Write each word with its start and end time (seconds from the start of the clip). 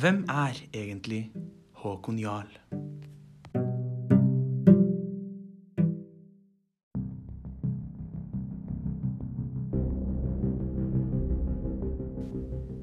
Hvem 0.00 0.22
er 0.28 0.56
egentlig 0.74 1.32
Håkon 1.76 2.18
Jarl? 2.18 2.48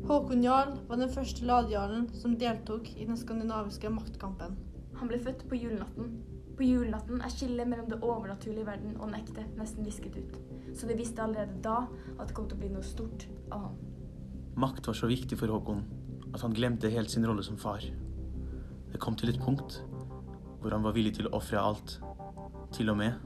Håkon 0.06 0.44
Jarl 0.44 0.76
var 0.88 0.96
den 0.96 1.10
første 1.10 1.46
ladejarlen 1.46 2.06
som 2.14 2.38
deltok 2.38 2.92
i 2.94 3.06
den 3.06 3.18
skandinaviske 3.18 3.90
maktkampen. 3.90 4.54
Han 5.00 5.10
ble 5.10 5.18
født 5.18 5.48
på 5.50 5.58
julenatten. 5.58 6.20
På 6.54 6.70
julenatten 6.70 7.26
er 7.26 7.34
skillet 7.34 7.66
mellom 7.66 7.90
det 7.90 8.04
overnaturlige 8.04 8.70
verden 8.70 8.98
og 9.00 9.08
den 9.10 9.22
ekte 9.24 9.50
nesten 9.58 9.90
visket 9.90 10.22
ut. 10.22 10.38
Så 10.78 10.86
de 10.86 11.02
visste 11.02 11.26
allerede 11.26 11.64
da 11.66 11.88
at 12.20 12.28
det 12.28 12.38
kom 12.38 12.46
til 12.46 12.62
å 12.62 12.66
bli 12.68 12.76
noe 12.78 12.86
stort 12.86 13.26
av 13.50 13.72
ham. 13.72 13.86
Makt 14.58 14.92
var 14.92 15.06
så 15.06 15.10
viktig 15.10 15.40
for 15.40 15.50
Håkon 15.50 15.88
at 16.38 16.44
han 16.46 16.54
glemte 16.54 16.90
helt 16.90 17.10
sin 17.12 17.26
rolle 17.26 17.44
som 17.44 17.58
far. 17.58 17.82
Det 18.92 19.00
kom 19.02 19.16
til 19.18 19.30
et 19.30 19.42
punkt 19.42 19.82
hvor 20.62 20.74
han 20.74 20.84
var 20.86 20.94
villig 20.94 21.16
til 21.18 21.30
å 21.30 21.34
ofre 21.38 21.58
alt. 21.58 21.98
Til 22.76 22.94
og 22.94 22.98
med 23.00 23.18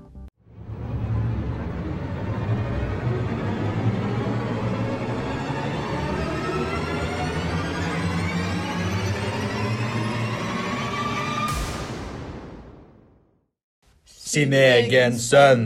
sin 14.32 14.54
egen 14.56 15.18
sønn. 15.20 15.66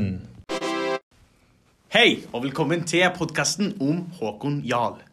Hei, 1.94 2.24
og 2.34 2.48
velkommen 2.48 2.88
til 2.90 3.06
podkasten 3.14 3.76
om 3.78 4.08
Håkon 4.18 4.64
Jarl. 4.66 5.04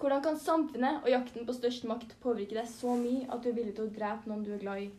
Hvordan 0.00 0.22
kan 0.24 0.38
samfunnet 0.40 1.02
og 1.04 1.10
jakten 1.12 1.44
på 1.46 1.52
størst 1.52 1.84
makt 1.84 2.14
påvirke 2.22 2.56
deg 2.56 2.68
så 2.72 2.94
mye 2.96 3.26
at 3.28 3.42
du 3.44 3.50
er 3.50 3.56
villig 3.58 3.74
til 3.76 3.84
å 3.88 3.92
drepe 3.92 4.30
noen 4.30 4.44
du 4.46 4.54
er 4.54 4.62
glad 4.62 4.78
i? 4.86 4.90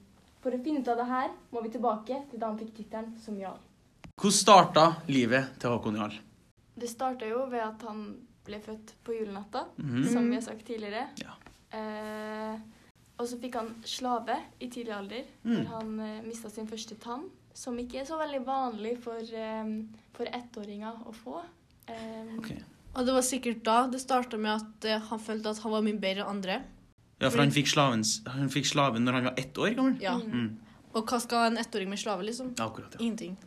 For 0.42 0.54
å 0.54 0.60
finne 0.64 0.82
ut 0.82 0.88
av 0.94 0.98
det 1.02 1.08
her 1.10 1.30
må 1.54 1.62
vi 1.66 1.70
tilbake 1.74 2.20
til 2.30 2.40
da 2.42 2.48
han 2.52 2.60
fikk 2.60 2.74
tittelen 2.78 3.16
som 3.22 3.38
jarl. 3.40 3.58
Hvordan 4.22 4.38
starta 4.38 4.84
livet 5.10 5.56
til 5.62 5.74
Håkon 5.74 5.98
Jarl? 5.98 6.20
Det 6.78 6.90
starta 6.90 7.26
jo 7.30 7.46
ved 7.50 7.62
at 7.66 7.82
han 7.88 8.04
ble 8.46 8.60
født 8.62 8.94
på 9.06 9.14
julenatta, 9.18 9.66
Mhm. 9.78 10.08
som 10.12 10.30
vi 10.30 10.36
har 10.36 10.42
sagt 10.42 10.66
tidligere. 10.66 11.08
Ja. 11.22 11.34
Eh, 11.74 12.60
og 13.20 13.28
så 13.28 13.38
fikk 13.40 13.56
han 13.56 13.76
slave 13.86 14.38
i 14.60 14.68
tidlig 14.68 14.94
alder, 14.94 15.24
Mm. 15.44 15.56
hvor 15.56 15.66
han 15.80 16.00
eh, 16.00 16.22
mista 16.22 16.50
sin 16.50 16.68
første 16.68 16.96
tann. 17.00 17.30
Som 17.54 17.78
ikke 17.78 18.00
er 18.02 18.06
så 18.06 18.18
veldig 18.18 18.46
vanlig 18.46 18.98
for, 19.00 19.18
eh, 19.18 19.84
for 20.14 20.26
ettåringer 20.26 21.06
å 21.06 21.14
få. 21.14 21.42
Eh, 21.88 22.38
Ok. 22.38 22.52
Og 22.96 23.06
det 23.08 23.14
var 23.16 23.22
sikkert 23.24 23.64
da 23.64 23.88
det 23.88 24.02
starta 24.04 24.38
med 24.38 24.52
at 24.58 24.86
eh, 24.86 25.00
han 25.10 25.20
følte 25.20 25.50
at 25.54 25.60
han 25.64 25.72
var 25.72 25.82
mye 25.86 26.00
bedre 26.00 26.26
enn 26.26 26.34
andre. 26.36 26.58
Ja, 27.22 27.30
for 27.30 27.38
han 27.44 27.52
fikk, 27.54 27.68
slaven, 27.70 28.02
han 28.28 28.50
fikk 28.50 28.66
slaven 28.66 29.04
når 29.06 29.14
han 29.14 29.24
var 29.30 29.36
ett 29.38 29.54
år 29.62 29.76
gammel? 29.78 29.98
Ja. 30.02 30.16
Mm. 30.18 30.58
Og 30.94 31.06
hva 31.08 31.20
skal 31.22 31.52
en 31.52 31.58
ettåring 31.62 31.88
med 31.88 32.00
slave, 32.02 32.26
liksom? 32.28 32.50
Akkurat, 32.60 32.98
ja. 32.98 33.00
Ingenting. 33.06 33.38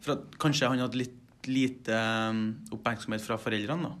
For 0.00 0.16
at 0.16 0.38
kanskje 0.42 0.66
han 0.72 0.80
hadde 0.82 0.98
litt 0.98 1.14
lite 1.46 1.94
um, 2.30 2.40
oppmerksomhet 2.74 3.22
fra 3.22 3.36
foreldrene, 3.40 3.86
da. 3.92 3.94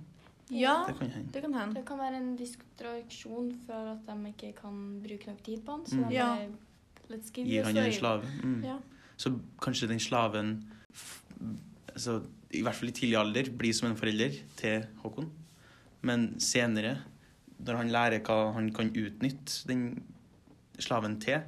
Ja, 0.50 0.72
Det 0.88 0.96
kan 0.98 1.10
hende. 1.12 1.30
det 1.32 1.42
kan 1.44 1.54
hende. 1.54 1.74
Det 1.78 1.84
kan 1.86 1.98
være 2.00 2.16
en 2.18 2.30
distraksjon 2.36 3.52
for 3.66 3.92
at 3.92 4.06
de 4.08 4.32
ikke 4.32 4.50
kan 4.62 4.80
bruke 5.04 5.28
nok 5.30 5.42
tid 5.46 5.62
på 5.64 5.76
han. 5.76 5.84
Så 5.86 5.96
Mm. 6.00 6.08
de 6.08 6.14
Ja. 6.14 6.26
bare, 6.34 6.48
Let's 7.10 7.30
give 7.32 7.46
Gir 7.48 7.64
han 7.64 7.76
en 7.76 7.92
slave. 7.92 8.22
slave. 8.24 8.42
Mm. 8.44 8.64
Ja. 8.64 8.78
Så 9.16 9.38
kanskje 9.60 9.88
den 9.88 9.98
slaven, 10.00 10.64
f- 10.92 11.22
altså, 11.98 12.20
i 12.54 12.62
hvert 12.64 12.78
fall 12.78 12.88
i 12.88 12.96
tidlig 12.96 13.18
alder, 13.20 13.50
blir 13.58 13.74
som 13.76 13.90
en 13.90 13.98
forelder 13.98 14.38
til 14.56 14.86
Håkon. 15.02 15.28
Men 16.06 16.28
senere, 16.40 16.96
når 17.58 17.76
han 17.82 17.90
lærer 17.92 18.22
hva 18.24 18.52
han 18.54 18.70
kan 18.72 18.92
utnytte 18.94 19.66
den 19.68 19.82
slaven 20.78 21.18
til, 21.20 21.42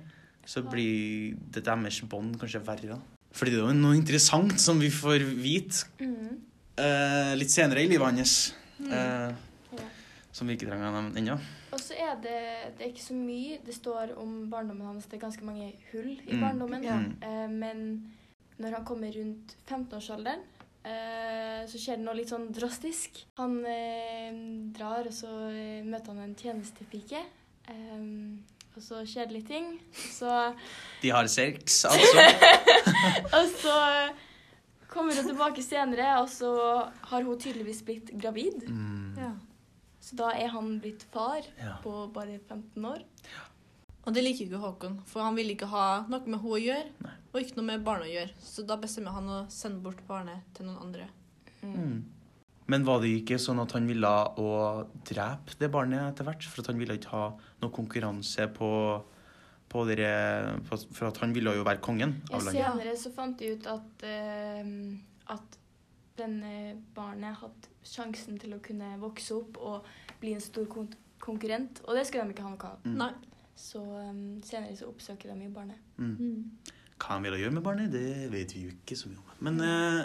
så 0.51 0.63
blir 0.67 1.37
det 1.55 1.63
deres 1.65 2.01
bånd 2.11 2.35
kanskje 2.41 2.61
verre. 2.67 2.99
Fordi 3.31 3.53
det 3.55 3.61
er 3.63 3.69
jo 3.71 3.77
noe 3.79 3.95
interessant 3.95 4.57
som 4.61 4.81
vi 4.83 4.89
får 4.91 5.23
vite 5.39 5.87
Mm. 6.03 6.41
eh, 6.81 7.35
litt 7.39 7.51
senere 7.53 7.85
i 7.85 7.89
livet 7.89 8.07
hans. 8.19 8.55
eh, 8.81 9.31
Ja. 9.77 9.85
som 10.33 10.49
vi 10.49 10.55
ikke 10.57 10.67
trenger 10.67 10.89
å 10.89 10.95
nevne 11.03 11.19
ennå. 11.21 11.39
Og 11.73 11.79
så 11.79 11.93
er 11.95 12.17
det, 12.23 12.39
det 12.79 12.87
er 12.87 12.91
ikke 12.91 13.07
så 13.07 13.15
mye 13.15 13.59
det 13.65 13.75
står 13.75 14.17
om 14.19 14.49
barndommen 14.51 14.87
hans. 14.87 15.05
Det 15.07 15.15
er 15.23 15.27
ganske 15.29 15.45
mange 15.45 15.73
hull 15.93 16.19
i 16.27 16.33
Mm. 16.35 16.41
barndommen. 16.41 16.83
Ja. 16.83 16.97
Mm. 16.99 17.17
Eh, 17.23 17.49
men 17.49 18.13
når 18.61 18.77
han 18.79 18.85
kommer 18.89 19.13
rundt 19.17 19.55
15-årsalderen, 19.67 20.43
eh, 20.85 21.61
så 21.71 21.81
skjer 21.81 21.99
det 22.01 22.05
noe 22.07 22.17
litt 22.19 22.33
sånn 22.33 22.49
drastisk. 22.57 23.23
Han 23.41 23.59
eh, 23.69 24.31
drar, 24.77 25.09
og 25.09 25.15
så 25.17 25.33
eh, 25.51 25.83
møter 25.87 26.13
han 26.15 26.25
en 26.29 26.37
tjenestepike. 26.39 27.23
Og 28.71 28.83
så 28.83 29.01
skjer 29.07 29.27
det 29.29 29.35
litt 29.37 29.49
ting. 29.51 29.67
Så 30.15 30.31
De 31.03 31.11
har 31.13 31.27
sex, 31.31 31.85
altså. 31.91 32.25
Og 33.37 33.53
så 33.61 33.75
kommer 34.91 35.15
hun 35.19 35.27
tilbake 35.29 35.63
senere, 35.63 36.17
og 36.23 36.29
så 36.33 36.51
har 37.11 37.27
hun 37.27 37.39
tydeligvis 37.39 37.83
blitt 37.87 38.11
gravid. 38.19 38.65
Mm. 38.67 39.15
Ja. 39.19 39.31
Så 40.03 40.17
da 40.19 40.31
er 40.35 40.51
han 40.55 40.79
blitt 40.83 41.05
far 41.13 41.45
Ja. 41.61 41.77
på 41.85 41.93
bare 42.15 42.39
15 42.49 42.85
år. 42.89 43.03
Og 44.07 44.15
det 44.17 44.25
liker 44.25 44.47
ikke 44.49 44.63
Håkon, 44.65 44.97
for 45.07 45.23
han 45.27 45.37
vil 45.39 45.53
ikke 45.53 45.69
ha 45.71 45.87
noe 46.09 46.23
med 46.25 46.41
henne 46.41 46.55
å 46.57 46.63
gjøre, 46.63 46.95
Nei. 47.05 47.17
Og 47.31 47.39
ikke 47.41 47.59
noe 47.59 47.69
med 47.69 47.85
barna 47.87 48.07
å 48.09 48.11
gjøre. 48.11 48.35
Så 48.43 48.65
da 48.67 48.77
bestemmer 48.81 49.15
han 49.15 49.29
å 49.31 49.43
sende 49.53 49.83
bort 49.85 50.01
barnet 50.09 50.49
til 50.57 50.67
noen 50.67 50.81
andre. 50.83 51.07
Mm. 51.63 52.01
Men 52.71 52.85
var 52.87 53.01
det 53.03 53.11
ikke 53.21 53.39
sånn 53.43 53.61
at 53.63 53.73
han 53.75 53.87
ville 53.89 54.11
å 54.39 54.51
drepe 55.07 55.57
det 55.59 55.71
barnet 55.75 56.13
etter 56.13 56.27
hvert? 56.27 56.47
For 56.47 56.63
at 56.63 56.71
han 56.71 56.81
ville 56.81 56.99
ikke 56.99 57.15
ha 57.15 57.25
noe 57.63 57.75
konkurranse 57.75 58.47
på, 58.55 58.71
på 59.71 59.87
dere 59.89 60.13
For 60.67 61.09
at 61.09 61.23
han 61.23 61.35
ville 61.35 61.55
jo 61.59 61.67
være 61.67 61.83
kongen 61.83 62.21
av 62.31 62.45
landet. 62.45 62.63
senere 62.63 62.95
så 62.99 63.15
fant 63.15 63.39
de 63.39 63.55
ut 63.55 63.71
at, 63.71 64.07
uh, 64.07 65.35
at 65.35 65.59
denne 66.21 66.55
barnet 66.95 67.39
hadde 67.41 67.75
sjansen 67.87 68.39
til 68.39 68.55
å 68.55 68.63
kunne 68.63 68.93
vokse 69.01 69.35
opp 69.35 69.59
og 69.59 69.89
bli 70.21 70.35
en 70.37 70.45
stor 70.45 70.69
kon 70.71 70.91
konkurrent, 71.21 71.83
og 71.85 71.99
det 71.99 72.07
skulle 72.09 72.31
de 72.31 72.33
ikke 72.33 72.45
ha 72.47 72.51
noe 72.55 72.69
av. 72.71 72.85
Mm. 72.89 73.27
Så 73.61 73.81
um, 73.83 74.39
senere 74.41 74.73
så 74.79 74.87
oppsøker 74.89 75.29
de 75.29 75.45
jo 75.45 75.51
barnet. 75.53 75.83
Mm. 76.01 76.47
Hva 77.01 77.15
han 77.17 77.25
ville 77.25 77.39
gjøre 77.41 77.55
med 77.57 77.65
barnet, 77.65 77.91
det 77.95 78.29
vet 78.33 78.53
vi 78.55 78.67
jo 78.67 78.73
ikke 78.75 78.97
så 78.99 79.09
mye 79.09 79.23
om. 79.23 79.37
Men 79.47 79.61
eh, 79.65 80.01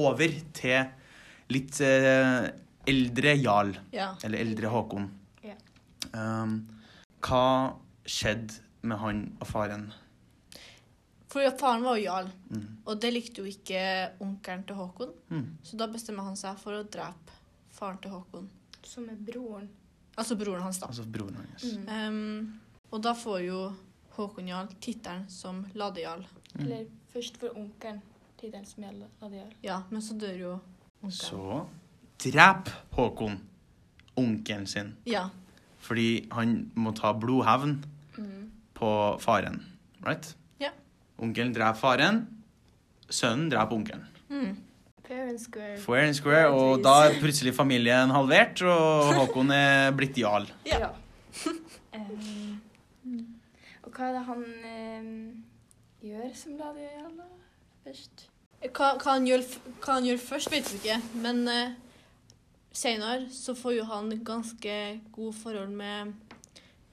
over 0.00 0.32
til 0.56 0.86
litt 1.52 1.80
eh, 1.84 2.46
eldre 2.88 3.34
Jarl, 3.38 3.74
Ja. 3.92 4.14
eller 4.24 4.40
eldre 4.40 4.70
Håkon. 4.72 5.10
Ja. 5.44 5.54
Um, 6.16 6.54
hva 7.22 7.42
skjedde 8.08 8.56
med 8.82 8.98
han 8.98 9.20
og 9.40 9.46
faren? 9.46 9.90
For 11.32 11.46
faren 11.56 11.84
var 11.84 11.96
jo 11.96 12.04
jarl, 12.04 12.26
Mm. 12.52 12.64
og 12.86 12.98
det 13.00 13.12
likte 13.14 13.40
jo 13.40 13.48
ikke 13.48 13.82
onkelen 14.20 14.64
til 14.68 14.76
Håkon. 14.76 15.12
Mm. 15.30 15.46
Så 15.64 15.76
da 15.80 15.86
bestemmer 15.88 16.24
han 16.26 16.36
seg 16.36 16.58
for 16.60 16.72
å 16.76 16.82
drepe 16.84 17.32
faren 17.72 18.00
til 18.02 18.10
Håkon. 18.12 18.48
Som 18.84 19.06
er 19.08 19.16
broren. 19.16 19.68
Altså 20.18 20.36
broren 20.36 20.60
hans, 20.62 20.78
da. 20.82 20.86
Altså 20.90 21.06
broren 21.08 21.36
hans. 21.38 21.64
Mm. 21.64 21.88
Um, 21.88 22.60
og 22.92 23.00
da 23.02 23.14
får 23.16 23.46
jo 23.46 23.60
Håkon 24.16 24.48
Jarl 24.48 24.68
tittelen 24.80 25.24
som 25.32 25.62
ladejarl. 25.74 26.24
Mm. 26.54 26.64
Eller 26.64 26.84
først 27.12 27.38
for 27.40 27.54
onkelen, 27.56 28.00
tittelen 28.40 28.66
som 28.68 28.84
ladejarl. 28.84 29.52
Ja, 29.64 29.82
men 29.90 30.02
så 30.04 30.14
dør 30.20 30.36
jo 30.38 30.50
onkelen. 31.02 31.12
Så 31.16 31.66
drep 32.26 32.68
Håkon 32.96 33.38
onkelen 34.16 34.66
sin. 34.66 34.94
Ja. 35.08 35.28
Fordi 35.82 36.28
han 36.32 36.70
må 36.76 36.92
ta 36.94 37.12
blodhevn 37.12 37.78
Mm. 38.18 38.50
på 38.74 39.18
faren. 39.20 39.62
Right? 40.04 40.34
Ja. 40.60 40.68
Onkelen 41.18 41.54
dreper 41.54 41.78
faren. 41.80 42.26
Sønnen 43.08 43.48
dreper 43.50 43.72
onkelen. 43.76 44.04
Mm. 44.28 44.56
Fair 45.08 45.28
and 45.28 45.38
square. 45.40 45.78
Fair 45.78 46.06
and 46.06 46.14
square, 46.16 46.50
og 46.52 46.82
da 46.84 46.92
er 47.08 47.16
plutselig 47.20 47.54
familien 47.54 48.10
halvert, 48.10 48.62
og 48.62 49.14
Håkon 49.18 49.50
er 49.50 49.90
blitt 49.96 50.16
jarl. 50.20 50.46
Ja. 50.66 50.90
Hva 53.92 54.08
er 54.08 54.12
det 54.16 54.24
han 54.26 54.44
eh, 54.64 55.08
gjør 56.08 56.34
som 56.38 56.60
Adiar 56.64 57.10
da? 57.18 57.26
Først? 57.84 58.26
Hva, 58.62 58.92
hva, 58.96 59.08
han 59.16 59.26
gjør, 59.26 59.42
hva 59.82 59.96
han 59.98 60.06
gjør 60.06 60.20
først, 60.22 60.50
vet 60.54 60.68
vi 60.70 60.78
ikke, 60.78 60.98
men 61.24 61.42
eh, 61.50 61.72
senere 62.72 63.26
så 63.34 63.54
får 63.58 63.74
jo 63.80 63.84
han 63.90 64.12
ganske 64.24 64.76
gode 65.12 65.34
forhold 65.40 65.74
med 65.76 66.12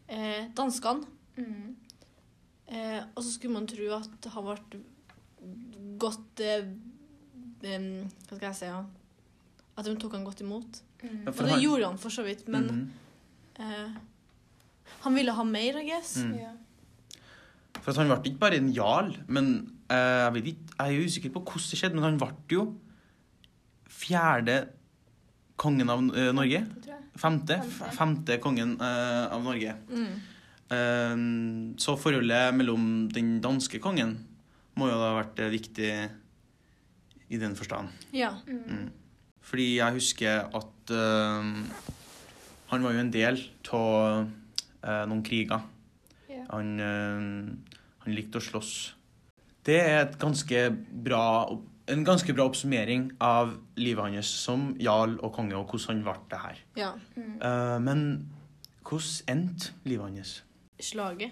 eh, 0.09 0.47
danskene. 0.57 1.05
Mm. 1.37 1.75
Eh, 2.69 3.01
og 3.15 3.23
så 3.23 3.31
skulle 3.35 3.53
man 3.55 3.67
tro 3.69 3.85
at 3.95 4.27
han 4.33 4.47
ble 4.49 4.81
godt 6.01 6.41
eh, 6.45 6.65
um, 6.67 7.85
Hva 8.27 8.35
skal 8.35 8.47
jeg 8.49 8.57
si? 8.59 8.67
Ja? 8.69 8.81
At 9.79 9.87
de 9.87 9.93
tok 10.01 10.17
han 10.17 10.25
godt 10.27 10.41
imot. 10.43 10.81
Mm. 10.99 11.21
Ja, 11.23 11.31
Og 11.31 11.37
det 11.39 11.53
han- 11.53 11.61
gjorde 11.63 11.85
han 11.93 11.97
for 12.01 12.09
så 12.11 12.25
vidt, 12.27 12.47
men 12.51 12.65
Mhm. 12.67 12.91
eh, 13.59 13.95
han 15.05 15.15
ville 15.15 15.31
ha 15.31 15.43
mer, 15.43 15.77
I 15.79 15.85
guess. 15.87 16.17
Mm. 16.17 16.33
For 17.77 17.91
at 17.91 18.01
han 18.01 18.09
ble 18.11 18.31
ikke 18.31 18.41
bare 18.41 18.59
en 18.59 18.71
jarl, 18.75 19.13
men 19.31 19.51
eh, 19.91 20.25
jeg, 20.25 20.33
vet 20.35 20.49
ikke, 20.51 20.75
jeg 20.79 20.95
er 20.95 21.09
usikker 21.09 21.33
på 21.35 21.43
hvordan 21.45 21.69
det 21.69 21.79
skjedde, 21.79 21.97
men 21.97 22.07
han 22.07 22.19
ble 22.21 22.31
jo 22.53 22.65
fjerde 23.99 24.57
kongen 25.59 25.91
av 25.91 26.03
eh, 26.15 26.31
Norge. 26.35 26.63
Femte. 27.19 27.59
Femte. 27.61 27.93
Femte 27.97 28.39
kongen 28.43 28.75
eh, 28.79 29.25
av 29.29 29.43
Norge. 29.45 29.75
Mm. 29.91 30.11
Eh, 30.75 31.15
så 31.81 31.97
forholdet 31.99 32.55
mellom 32.55 33.07
den 33.13 33.37
danske 33.43 33.81
kongen 33.83 34.17
må 34.79 34.89
jo 34.89 34.97
da 34.99 35.11
ha 35.11 35.19
vært 35.19 35.41
eh, 35.43 35.53
viktig 35.53 35.91
i 37.29 37.39
den 37.41 37.55
forstand. 37.57 37.91
Ja. 38.15 38.33
Mm. 38.47 38.89
Fordi 39.49 39.67
jeg 39.79 39.97
husker 39.97 40.47
at 40.55 40.93
eh, 40.93 41.51
han 42.69 42.85
var 42.85 42.95
jo 42.95 43.03
en 43.03 43.13
del 43.13 43.41
av 43.73 44.23
eh, 44.23 45.03
noen 45.09 45.25
kriger. 45.25 45.65
Han, 46.49 46.79
eh, 46.79 47.75
han 48.05 48.15
likte 48.15 48.39
å 48.39 48.41
slåss. 48.41 48.93
Det 49.65 49.79
er 49.79 49.99
et 50.05 50.17
ganske 50.19 50.61
bra, 51.03 51.23
en 51.87 52.03
ganske 52.05 52.33
bra 52.33 52.45
oppsummering 52.49 53.11
av 53.21 53.57
livet 53.77 54.15
hans 54.15 54.27
som 54.27 54.75
jarl 54.79 55.17
og 55.19 55.33
konge, 55.35 55.55
og 55.57 55.67
hvordan 55.69 55.99
han 55.99 56.03
ble 56.03 56.15
det 56.31 56.39
her. 56.39 56.57
ja. 56.75 56.91
Mm. 57.15 57.41
Eh, 57.41 57.79
men 57.79 58.29
hvordan 58.83 59.27
endte 59.27 59.73
livet 59.85 60.05
hans? 60.17 60.43
Slaget. 60.79 61.31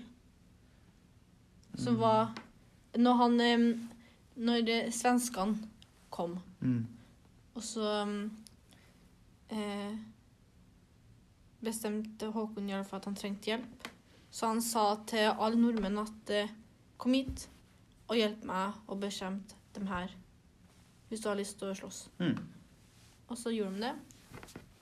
Som 1.78 2.00
var 2.00 2.34
Når 2.98 3.14
han 3.14 3.38
Når 4.36 4.70
eh, 4.70 4.92
svenskene 4.92 5.58
kom, 6.10 6.40
Mm. 6.62 6.88
og 7.56 7.62
så 7.64 8.08
eh, 9.50 9.98
bestemte 11.64 12.32
Håkon 12.32 12.70
Jarl 12.70 12.84
for 12.84 12.98
at 12.98 13.06
han 13.06 13.16
trengte 13.16 13.52
hjelp. 13.52 13.77
Så 14.38 14.52
han 14.52 14.60
sa 14.62 14.92
til 15.10 15.32
alle 15.32 15.58
nordmenn 15.58 15.98
at 15.98 16.30
eh, 16.30 16.52
kom 17.02 17.16
hit 17.18 17.48
og 18.06 18.20
hjelp 18.20 18.44
meg 18.46 18.76
å 18.86 18.98
bekjempe 19.02 19.58
dem 19.74 19.88
her. 19.90 20.12
Hvis 21.10 21.24
du 21.24 21.30
har 21.32 21.40
lyst 21.40 21.58
til 21.58 21.72
å 21.72 21.78
slåss. 21.80 22.04
Mm. 22.22 22.36
Og 23.32 23.40
så 23.40 23.54
gjorde 23.56 23.80
de 23.80 23.88
det. 23.88 23.96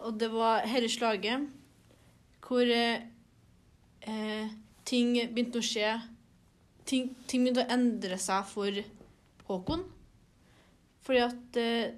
Og 0.04 0.18
det 0.19 0.30
var 0.34 0.66
dette 0.68 0.92
slaget 0.92 1.48
hvor 2.44 2.68
eh, 2.68 3.07
eh, 4.04 4.52
ting 4.86 5.16
begynte 5.31 5.63
å 5.63 5.66
skje. 5.66 5.94
Ting, 6.86 7.13
ting 7.25 7.46
begynte 7.46 7.63
å 7.63 7.74
endre 7.78 8.19
seg 8.22 8.44
for 8.51 8.84
Håkon. 9.48 9.88
Fordi 11.08 11.24
at 11.24 11.62
eh, 11.62 11.96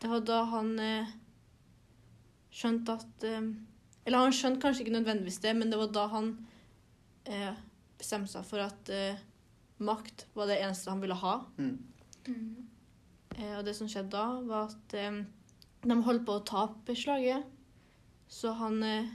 det 0.00 0.10
var 0.10 0.24
da 0.24 0.40
han 0.56 0.72
eh, 0.80 1.14
skjønte 2.48 2.96
at 2.96 3.28
eh, 3.28 3.52
Eller 4.06 4.22
han 4.22 4.34
skjønte 4.34 4.62
kanskje 4.62 4.84
ikke 4.84 4.94
nødvendigvis 4.94 5.40
det, 5.42 5.52
men 5.58 5.72
det 5.72 5.80
var 5.80 5.90
da 5.94 6.06
han 6.12 6.30
eh, 7.26 7.58
bestemte 7.98 8.30
seg 8.30 8.46
for 8.46 8.62
at 8.62 8.92
eh, 8.94 9.18
makt 9.82 10.28
var 10.36 10.50
det 10.50 10.60
eneste 10.62 10.92
han 10.92 11.02
ville 11.02 11.18
ha. 11.18 11.40
Mm. 11.58 11.74
Mm. 12.28 12.46
Eh, 13.36 13.52
og 13.58 13.64
det 13.66 13.74
som 13.76 13.90
skjedde 13.90 14.14
da, 14.14 14.26
var 14.46 14.70
at 14.70 14.96
eh, 14.96 15.20
de 15.86 16.00
holdt 16.06 16.26
på 16.26 16.38
å 16.38 16.46
tape 16.46 16.96
slaget. 16.98 17.46
Så 18.30 18.54
han 18.58 18.78
eh, 18.86 19.10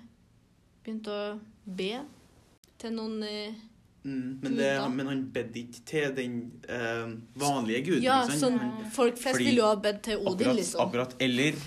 begynte 0.83 1.15
å 1.15 1.25
be 1.65 1.94
til 2.81 2.97
noen 2.97 3.21
eh, 3.27 3.67
Mm. 4.03 4.39
Men, 4.41 4.55
det, 4.57 4.89
men 4.89 5.07
han 5.07 5.19
bedde 5.33 5.59
ikke 5.59 5.81
til 5.85 6.13
den 6.17 6.37
eh, 6.65 7.11
vanlige 7.37 7.83
guden. 7.85 8.01
Ja, 8.01 8.23
sånn 8.25 8.57
folk 8.95 9.19
flest 9.21 9.37
ville 9.37 9.59
jo 9.59 9.67
ha 9.67 9.75
bedt 9.77 9.99
til 10.07 10.23
Odin, 10.23 10.31
akkurat, 10.33 10.57
liksom. 10.57 10.81
akkurat. 10.87 11.13
Eller 11.21 11.59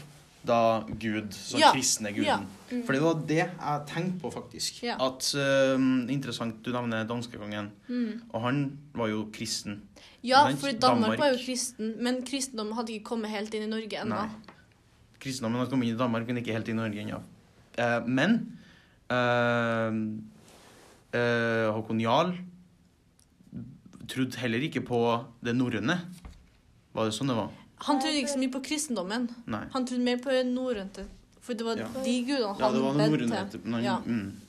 da 0.47 0.85
Gud, 0.89 1.33
så 1.33 1.59
Ja, 1.59 1.73
kristne 1.73 2.13
guden. 2.13 2.25
ja. 2.25 2.39
Mm. 2.71 2.83
For 2.87 2.93
det 2.93 3.03
var 3.03 3.21
det 3.29 3.37
jeg 3.37 3.83
tenkte 3.87 4.21
på, 4.21 4.31
faktisk. 4.31 4.83
Ja. 4.83 4.97
At 5.01 5.31
uh, 5.35 5.81
Interessant 6.13 6.65
du 6.65 6.73
nevner 6.73 7.05
danskekongen. 7.09 7.71
Mm. 7.89 8.23
Og 8.33 8.43
han 8.43 8.79
var 8.95 9.09
jo 9.09 9.29
kristen. 9.33 9.83
Ja, 10.25 10.47
for 10.49 10.73
Danmark, 10.73 10.81
Danmark. 10.81 11.19
var 11.19 11.33
jo 11.35 11.39
kristen, 11.45 11.95
men 12.01 12.23
kristendommen 12.25 12.75
hadde 12.75 12.93
ikke 12.93 13.05
kommet 13.05 13.31
helt 13.31 13.55
inn 13.55 13.67
i 13.67 13.71
Norge 13.71 14.01
ennå. 14.01 14.23
Kristendommen 15.21 15.61
hadde 15.61 15.71
kommet 15.71 15.89
inn 15.89 15.97
i 15.97 15.99
Danmark, 16.01 16.27
men 16.27 16.41
ikke 16.41 16.57
helt 16.57 16.69
inn 16.69 16.79
i 16.79 16.83
Norge 16.83 17.05
ennå. 17.05 17.21
Uh, 17.75 18.09
men 18.09 18.39
uh, 19.11 19.91
eh, 21.15 21.67
Håkon 21.75 22.01
Jarl 22.01 22.35
trodde 24.11 24.39
heller 24.39 24.65
ikke 24.67 24.83
på 24.85 25.01
det 25.45 25.55
norrøne. 25.57 25.99
Var 26.95 27.09
det 27.09 27.17
sånn 27.17 27.31
det 27.33 27.37
var? 27.39 27.53
Han 27.79 28.01
trodde 28.01 28.17
ikke 28.21 28.31
så 28.33 28.39
mye 28.39 28.53
på 28.55 28.61
kristendommen. 28.63 29.29
Nei. 29.47 29.65
Han 29.73 29.87
trodde 29.87 30.05
mer 30.05 30.17
på 30.23 30.31
norrønte, 30.47 31.07
for 31.41 31.55
det 31.55 31.65
var 31.67 31.77
Ja. 31.77 31.89
de 32.05 32.25
gudene 32.25 32.57
Ja, 32.59 32.71
det 32.73 32.81
var 32.83 32.93
han 32.93 32.99
det 33.13 33.29
bedt 33.29 33.51
til. 33.51 33.83
Ja. 33.83 33.99
Mm. 34.07 34.41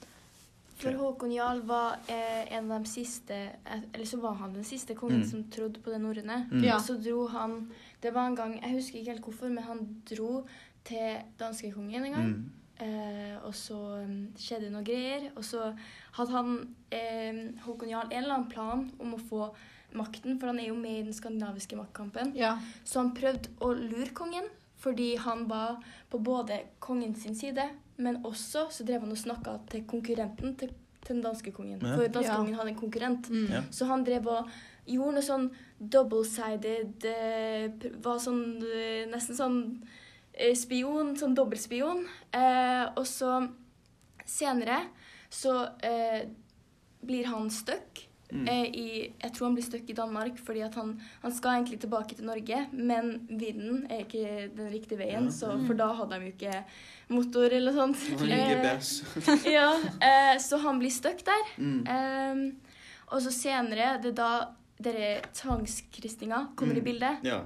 For 0.77 0.91
Håkon 0.91 1.31
Jarl 1.31 1.61
var 1.65 1.99
eh, 2.09 2.53
en 2.57 2.71
av 2.71 2.83
de 2.83 2.89
siste 2.89 3.31
eh, 3.33 3.79
Eller 3.93 4.05
så 4.05 4.17
var 4.19 4.33
han 4.35 4.53
den 4.53 4.63
siste 4.63 4.93
kongen 4.93 5.21
Mm. 5.23 5.29
som 5.29 5.43
trodde 5.49 5.79
på 5.79 5.89
det 5.89 6.01
norrøne. 6.01 6.49
Mm. 6.51 6.63
Ja. 6.63 6.77
Så 6.79 6.97
dro 7.01 7.27
han 7.27 7.71
Det 8.03 8.13
var 8.13 8.27
en 8.27 8.35
gang 8.35 8.59
Jeg 8.61 8.71
husker 8.73 8.99
ikke 8.99 9.11
helt 9.11 9.23
hvorfor, 9.23 9.49
men 9.49 9.63
han 9.63 10.01
dro 10.09 10.45
til 10.83 11.17
danskekongen 11.39 12.05
en 12.05 12.11
gang. 12.13 12.27
Mm. 12.27 12.51
Eh, 12.79 13.37
og 13.45 13.53
så 13.55 14.03
um, 14.03 14.27
skjedde 14.37 14.69
noe 14.69 14.83
greier. 14.83 15.31
Og 15.35 15.43
så 15.43 15.73
hadde 16.11 16.31
han 16.31 16.75
eh, 16.91 17.51
Håkon 17.65 17.89
Jarl 17.89 18.11
en 18.11 18.17
eller 18.23 18.33
annen 18.35 18.49
plan 18.51 18.91
om 18.99 19.13
å 19.15 19.17
få 19.29 19.55
makten, 19.95 20.37
for 20.39 20.51
han 20.51 20.59
er 20.59 20.69
jo 20.69 20.75
med 20.79 20.99
i 20.99 21.03
den 21.07 21.13
skandinaviske 21.15 21.77
maktkampen. 21.79 22.33
Ja. 22.37 22.55
Så 22.83 23.01
han 23.01 23.13
prøvde 23.17 23.49
å 23.63 23.71
lure 23.73 24.11
kongen, 24.17 24.47
fordi 24.81 25.15
han 25.17 25.47
var 25.49 25.79
på 26.11 26.19
både 26.21 26.59
kongens 26.83 27.23
side, 27.39 27.69
men 27.97 28.21
også 28.27 28.67
så 28.71 28.83
drev 28.85 29.01
han 29.05 29.11
og 29.15 29.17
snakka 29.17 29.57
til 29.71 29.85
konkurrenten 29.87 30.55
til, 30.59 30.73
til 31.05 31.15
den 31.15 31.23
danske 31.23 31.51
kongen. 31.55 31.79
Ja. 31.81 31.95
For 31.95 32.07
danske 32.07 32.33
Ja. 32.33 32.57
hadde 32.59 32.73
en 32.73 32.79
konkurrent. 32.79 33.29
Mm. 33.29 33.47
Ja. 33.51 33.61
Så 33.71 33.85
han 33.89 34.03
drev 34.03 34.27
og 34.27 34.49
gjorde 34.85 35.15
noe 35.15 35.25
sånn 35.25 35.47
double-sided 35.79 37.05
eh, 37.09 37.69
Var 38.03 38.19
sånn 38.21 38.43
eh, 38.61 39.05
nesten 39.09 39.37
sånn 39.37 39.59
eh, 40.33 40.53
spion, 40.57 41.15
sånn 41.17 41.35
dobbeltspion. 41.37 42.05
Eh, 42.35 42.85
og 42.95 43.05
så 43.09 43.47
senere 44.25 44.81
så 45.29 45.55
eh, 45.83 46.27
blir 47.05 47.25
han 47.31 47.49
stuck. 47.49 48.05
Mm. 48.35 48.47
Eh, 48.51 48.65
i, 48.75 48.87
jeg 49.23 49.31
tror 49.33 49.47
han 49.47 49.55
blir 49.55 49.63
stuck 49.65 49.89
i 49.89 49.93
Danmark 49.97 50.37
fordi 50.43 50.61
at 50.65 50.75
han, 50.75 50.91
han 51.21 51.31
skal 51.33 51.51
egentlig 51.61 51.79
tilbake 51.79 52.15
til 52.15 52.25
Norge, 52.25 52.67
men 52.73 53.27
vinden 53.29 53.85
er 53.89 54.03
ikke 54.03 54.49
den 54.55 54.69
riktige 54.73 54.97
veien, 54.99 55.25
Ja. 55.25 55.31
så, 55.31 55.53
Mm. 55.55 55.65
for 55.67 55.73
da 55.79 55.87
hadde 55.93 56.19
de 56.19 56.25
jo 56.25 56.31
ikke 56.33 56.63
motor 57.09 57.53
eller 57.53 57.71
sånt. 57.73 57.97
Eh, 58.21 59.51
ja, 59.57 59.69
eh, 60.01 60.37
så 60.39 60.57
han 60.61 60.79
blir 60.79 60.91
stuck 60.91 61.23
der. 61.25 61.43
Mm. 61.57 61.83
Ehm, 61.87 62.55
og 63.11 63.21
så 63.21 63.31
senere, 63.31 64.01
det 64.01 64.11
er 64.11 64.19
da 64.19 64.47
dere 64.81 65.21
tvangskristninga 65.33 66.47
kommer 66.55 66.75
i 66.75 66.79
Mm. 66.81 66.85
bildet. 66.85 67.23
Ja. 67.23 67.41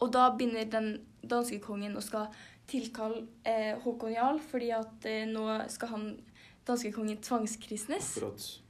Og 0.00 0.12
da 0.12 0.30
begynner 0.30 0.64
den 0.70 1.00
danske 1.26 1.58
kongen 1.60 1.96
og 1.96 2.02
skal 2.02 2.26
tilkalle 2.68 3.26
eh, 3.44 3.74
Håkon 3.82 4.12
Jarl, 4.14 4.38
fordi 4.40 4.70
at 4.70 5.04
eh, 5.04 5.26
nå 5.26 5.68
skal 5.68 5.88
han 5.88 6.20
danske 6.66 6.92
kongen 6.92 7.18
tvangskristnes. 7.18 8.16
Akkurat. 8.16 8.60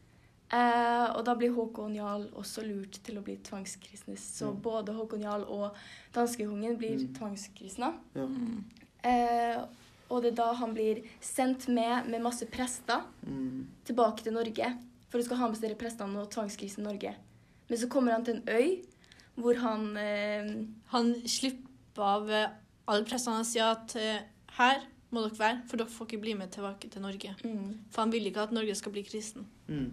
Eh, 0.53 1.07
og 1.15 1.25
da 1.25 1.35
blir 1.39 1.53
Håkon 1.55 1.95
Jarl 1.95 2.25
også 2.35 2.65
lurt 2.67 2.99
til 3.07 3.19
å 3.19 3.23
bli 3.23 3.37
tvangskristne. 3.37 4.17
Så 4.19 4.51
Mm. 4.53 4.61
både 4.63 4.93
Håkon 4.97 5.23
Jarl 5.23 5.45
og 5.47 5.75
danskekongen 6.13 6.77
blir 6.77 6.99
Mm. 6.99 7.15
tvangskristna. 7.15 7.93
Ja. 8.15 8.27
Mm. 8.27 8.65
Eh, 9.05 9.65
og 10.11 10.23
det 10.23 10.33
er 10.33 10.37
da 10.37 10.53
han 10.55 10.75
blir 10.75 11.03
sendt 11.21 11.69
med 11.69 12.09
med 12.11 12.21
masse 12.23 12.45
prester 12.47 13.03
Mm. 13.27 13.67
tilbake 13.85 14.23
til 14.25 14.33
Norge 14.33 14.77
for 15.09 15.19
å 15.19 15.25
skal 15.25 15.37
ha 15.37 15.49
med 15.49 15.57
seg 15.57 15.79
prestene 15.79 16.17
og 16.19 16.31
tvangskristne 16.31 16.83
Norge. 16.85 17.15
Men 17.69 17.79
så 17.79 17.89
kommer 17.89 18.13
han 18.13 18.25
til 18.25 18.37
en 18.37 18.43
øy 18.49 18.85
hvor 19.39 19.55
han 19.57 19.97
eh, 19.97 20.65
Han 20.89 21.15
slipper 21.25 22.03
av 22.03 22.29
eh, 22.31 22.49
alle 22.89 23.05
prestene 23.05 23.39
og 23.41 23.47
sier 23.47 23.71
at 23.71 23.95
eh, 23.97 24.23
her 24.59 24.81
må 25.13 25.23
dere 25.29 25.39
være, 25.39 25.63
for 25.69 25.77
dere 25.77 25.87
får 25.87 26.07
ikke 26.07 26.21
bli 26.21 26.35
med 26.35 26.51
tilbake 26.51 26.91
til 26.91 27.01
Norge. 27.03 27.37
mm, 27.45 27.75
For 27.91 28.03
han 28.03 28.11
vil 28.11 28.27
ikke 28.27 28.43
at 28.43 28.53
Norge 28.53 28.75
skal 28.75 28.93
bli 28.93 29.03
kristen. 29.03 29.47
Mm. 29.69 29.93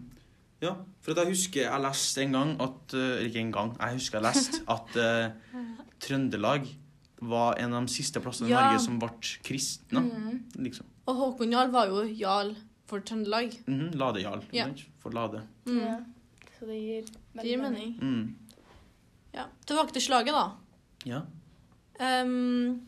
Ja, 0.61 0.73
for 1.05 1.11
at 1.13 1.19
jeg 1.21 1.35
husker 1.35 1.61
jeg 1.67 1.81
leste 1.83 2.23
en 2.23 2.31
gang 2.33 2.51
at 2.65 2.93
eh, 2.97 3.25
Ikke 3.27 3.39
en 3.43 3.51
gang, 3.53 3.75
jeg 3.77 3.93
husker 3.99 4.17
jeg 4.17 4.25
leste 4.25 4.61
at 4.75 4.95
uh, 4.97 5.61
Trøndelag 6.01 6.65
var 7.21 7.57
en 7.61 7.73
av 7.73 7.85
de 7.85 7.93
siste 7.93 8.21
plassene 8.21 8.49
i 8.49 8.53
Norge 8.55 8.79
som 8.81 8.97
ble 9.01 9.09
kristne. 9.45 10.01
mm, 10.05 10.39
Liksom. 10.65 10.85
Og 11.09 11.15
Håkon 11.21 11.53
Jarl 11.53 11.71
var 11.73 11.87
jo 11.89 12.03
jarl 12.19 12.51
for 12.89 12.99
Trøndelag. 13.05 13.53
Lade 13.67 14.21
Jarl, 14.21 14.43
Ja. 14.53 14.67
For 15.01 15.13
Lade. 15.13 15.41
Mm. 15.65 15.79
ja. 15.79 15.95
Så 16.59 16.65
det 16.65 16.77
gir 16.81 17.09
Det 17.37 17.45
gir 17.45 17.61
mening. 17.61 17.95
Mm. 18.01 18.35
Ja. 19.33 19.45
Tilbake 19.65 19.93
til 19.93 20.01
slaget, 20.01 20.33
da. 20.33 20.45
Ja. 21.05 21.21
Um, 22.23 22.81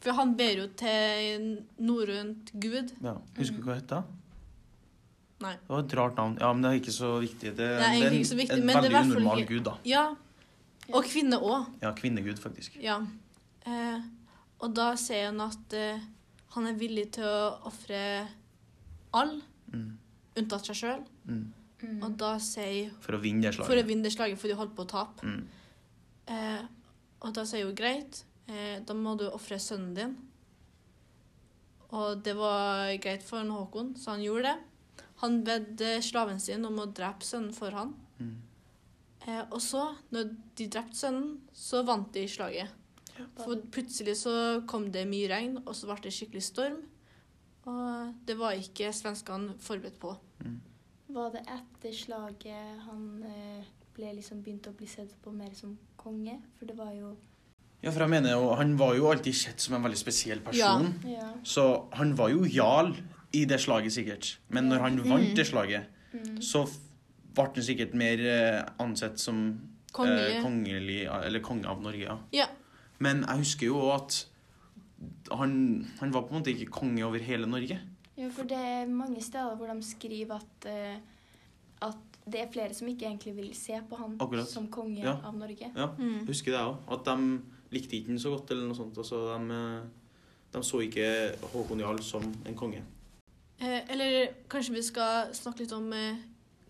for 0.00 0.12
han 0.16 0.36
ber 0.36 0.56
jo 0.62 0.66
til 0.76 1.58
norrønt 1.78 2.52
gud. 2.60 2.92
ja. 3.02 3.14
Husker 3.36 3.56
du 3.60 3.62
hva 3.68 3.76
det 3.80 3.84
het? 3.90 4.04
Nei. 5.40 5.54
Det 5.56 5.68
var 5.72 5.78
et 5.84 5.94
rart 5.96 6.16
navn. 6.16 6.36
Ja, 6.40 6.52
men 6.52 6.62
det 6.62 6.70
er 6.70 6.80
ikke 6.82 6.92
så 6.92 7.10
viktig. 7.22 7.54
Det, 7.56 7.66
er 7.80 7.84
egentlig 7.94 8.20
ikke 8.20 8.28
så 8.34 8.36
viktig, 8.40 8.58
en 8.58 8.66
men 8.66 8.76
det 8.82 8.90
er 8.90 8.96
veldig 8.98 9.14
normal 9.14 9.38
ikke- 9.40 9.48
gud, 9.54 9.62
da. 9.64 9.74
Ja. 9.88 10.14
Og 10.92 11.04
kvinne 11.04 11.38
òg. 11.40 11.66
Ja, 11.82 11.92
kvinnegud, 11.96 12.38
faktisk. 12.42 12.76
Ja. 12.82 12.98
Eh, 13.66 14.00
og 14.60 14.74
da 14.74 14.94
ser 14.96 15.26
han 15.30 15.40
at 15.40 15.72
eh, 15.72 16.00
han 16.54 16.66
er 16.66 16.74
villig 16.74 17.12
til 17.12 17.24
å 17.24 17.60
ofre 17.70 18.26
all, 19.14 19.40
Mm. 19.72 19.96
unntatt 20.36 20.66
seg 20.66 20.74
sjøl. 20.76 21.04
Mm. 21.28 21.52
Mm. 21.82 22.02
Og 22.02 22.16
da 22.18 22.34
sier 22.38 22.90
For 23.00 23.12
å 23.16 23.20
vinne 23.22 23.42
det 23.42 23.54
For 23.54 23.62
å 23.62 23.66
slaget. 23.68 23.86
vinne 23.86 24.02
det 24.02 24.12
slaget, 24.12 24.38
for 24.38 24.48
de 24.48 24.54
holdt 24.58 24.74
på 24.74 24.84
å 24.84 24.88
tape. 24.88 25.22
Mm. 25.22 25.44
Eh, 26.26 26.62
og 27.22 27.32
da 27.34 27.44
sier 27.44 27.64
hun 27.64 27.74
greit, 27.74 28.24
eh, 28.48 28.80
da 28.84 28.92
må 28.94 29.16
du 29.16 29.30
ofre 29.30 29.56
sønnen 29.58 29.94
din. 29.94 30.16
Og 31.92 32.22
det 32.22 32.34
var 32.36 32.90
greit 33.02 33.22
for 33.22 33.42
Håkon, 33.42 33.94
så 33.96 34.10
han 34.10 34.20
gjorde 34.22 34.42
det. 34.42 34.58
Han 35.24 35.42
bedde 35.44 35.98
slaven 36.04 36.40
sin 36.40 36.64
om 36.68 36.78
å 36.80 36.88
drepe 36.88 37.26
sønnen 37.26 37.52
for 37.56 37.74
han. 37.76 37.94
Mm. 38.20 38.36
Eh, 39.26 39.42
og 39.50 39.60
så, 39.64 39.82
når 40.14 40.30
de 40.56 40.68
drepte 40.72 40.96
sønnen, 41.02 41.34
så 41.52 41.82
vant 41.86 42.08
de 42.14 42.24
slaget. 42.28 42.76
For 43.36 43.60
plutselig 43.72 44.16
så 44.22 44.32
kom 44.68 44.88
det 44.92 45.04
mye 45.08 45.28
regn, 45.28 45.58
og 45.66 45.74
så 45.76 45.90
ble 45.90 45.98
det 46.06 46.14
skikkelig 46.16 46.44
storm. 46.46 46.78
Og 47.68 48.14
det 48.26 48.36
var 48.40 48.56
ikke 48.56 48.92
svenskene 48.96 49.56
forberedt 49.60 49.98
på. 50.00 50.14
Var 51.10 51.32
det 51.34 51.42
etter 51.50 51.96
slaget 51.96 52.84
han 52.86 53.02
eh, 53.26 53.66
ble 53.96 54.14
liksom 54.16 54.40
begynt 54.44 54.70
å 54.70 54.76
bli 54.76 54.88
sett 54.88 55.12
på 55.22 55.32
mer 55.34 55.52
som 55.58 55.74
konge? 56.00 56.38
For 56.58 56.70
det 56.70 56.78
var 56.78 56.94
jo 56.96 57.16
Ja, 57.80 57.90
for 57.90 58.04
jeg 58.04 58.12
mener 58.12 58.34
jo, 58.36 58.50
Han 58.60 58.76
var 58.76 58.94
jo 58.94 59.08
alltid 59.10 59.36
sett 59.36 59.60
som 59.60 59.74
en 59.74 59.84
veldig 59.84 59.98
spesiell 59.98 60.40
person. 60.44 60.92
Ja. 61.08 61.32
Så 61.42 61.88
han 61.96 62.14
var 62.16 62.32
jo 62.32 62.44
jarl 62.48 62.94
i 63.32 63.44
det 63.44 63.60
slaget, 63.60 63.92
sikkert. 63.92 64.38
Men 64.48 64.64
når 64.68 64.78
han 64.80 64.96
vant 64.98 65.28
Mm. 65.30 65.34
det 65.36 65.46
slaget, 65.46 65.84
Mm. 66.12 66.40
så 66.42 66.64
ble 67.34 67.44
han 67.44 67.62
sikkert 67.62 67.94
mer 67.94 68.18
eh, 68.18 68.64
ansett 68.80 69.18
som 69.18 69.60
Kongelig. 69.92 70.36
eh, 70.36 70.42
kongelig 70.42 71.24
Eller 71.26 71.40
konge 71.40 71.66
av 71.66 71.80
Norge, 71.82 72.02
ja. 72.02 72.18
Ja. 72.32 72.46
Men 72.98 73.22
jeg 73.28 73.36
husker 73.38 73.66
jo 73.66 73.90
at 73.92 74.26
han, 75.32 75.86
han 76.00 76.10
var 76.12 76.22
på 76.22 76.34
en 76.34 76.42
måte 76.42 76.52
ikke 76.54 76.70
konge 76.70 77.04
over 77.06 77.18
hele 77.18 77.46
Norge. 77.46 77.78
ja, 78.18 78.28
for 78.28 78.42
det 78.44 78.58
er 78.58 78.86
mange 78.86 79.22
steder 79.22 79.56
hvor 79.56 79.66
de 79.72 79.82
skriver 79.82 80.34
at, 80.36 80.66
uh, 80.66 81.88
at 81.88 81.96
det 82.30 82.40
er 82.42 82.50
flere 82.52 82.74
som 82.74 82.88
ikke 82.88 83.06
egentlig 83.08 83.34
vil 83.36 83.54
se 83.56 83.78
på 83.88 83.96
han 83.96 84.18
Akkurat. 84.20 84.46
som 84.48 84.66
konge 84.68 85.00
Ja. 85.02 85.16
av 85.24 85.34
Norge. 85.34 85.70
Ja, 85.76 85.86
Mm. 85.86 86.26
husker 86.26 86.52
det 86.52 86.60
òg. 86.60 86.76
At 86.92 87.04
de 87.04 87.40
likte 87.72 87.92
ikke 87.96 88.08
han 88.08 88.18
så 88.18 88.30
godt, 88.36 88.50
eller 88.50 88.66
noe 88.66 88.74
sånt. 88.76 88.96
Altså, 88.98 89.38
de, 89.38 89.88
de 90.52 90.58
så 90.62 90.80
ikke 90.82 91.36
Håkon 91.52 91.78
Jarl 91.80 91.98
som 92.02 92.22
en 92.46 92.54
konge. 92.54 92.82
Eh, 93.60 93.90
eller 93.92 94.32
kanskje 94.48 94.72
vi 94.74 94.82
skal 94.82 95.34
snakke 95.36 95.60
litt 95.66 95.72
om 95.76 95.92
eh, 95.92 96.16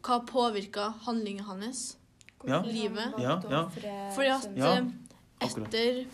hva 0.02 0.20
påvirka 0.26 0.88
handlingen 1.06 1.44
hans. 1.46 1.96
Ja. 2.48 2.62
Livet. 2.64 3.14
Ja, 3.20 3.36
ja. 3.50 3.62
Fordi 4.14 4.28
at 4.32 4.48
Ja, 4.56 4.72
eh, 4.78 4.86
etter, 5.46 6.06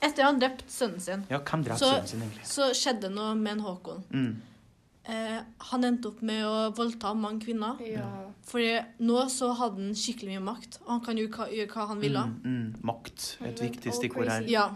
etter 0.00 0.24
han 0.24 0.38
drepte 0.40 0.64
sønnen 0.72 1.00
sin, 1.00 1.24
Ja, 1.30 1.38
hvem 1.38 1.64
drepte 1.64 1.78
Så- 1.78 1.90
sønnen 1.92 2.06
sin, 2.08 2.22
egentlig? 2.22 2.46
så 2.46 2.70
skjedde 2.74 3.10
noe 3.12 3.34
med 3.34 3.52
en 3.52 3.60
Håkon. 3.60 4.02
Mm. 4.10 4.36
Eh, 5.08 5.40
han 5.70 5.84
endte 5.84 6.08
opp 6.08 6.22
med 6.22 6.42
å 6.44 6.72
voldta 6.74 7.14
mange 7.14 7.44
kvinner. 7.44 7.76
Ja. 7.86 8.08
Fordi 8.48 8.84
nå 9.00 9.20
så 9.30 9.52
hadde 9.54 9.76
han 9.84 9.94
skikkelig 9.94 10.32
mye 10.40 10.42
makt. 10.48 10.78
Og 10.86 10.88
han 10.90 11.00
kan 11.04 11.16
jo 11.16 11.28
hva- 11.28 11.46
gjøre 11.52 11.68
hva 11.70 11.86
han 11.86 12.00
ville. 12.00 12.18
Mm, 12.18 12.40
mm. 12.42 12.82
Makt. 12.82 13.36
Et 13.46 13.60
viktig 13.60 13.92
stikkord 13.94 14.28
her. 14.28 14.42
Ja. 14.48 14.70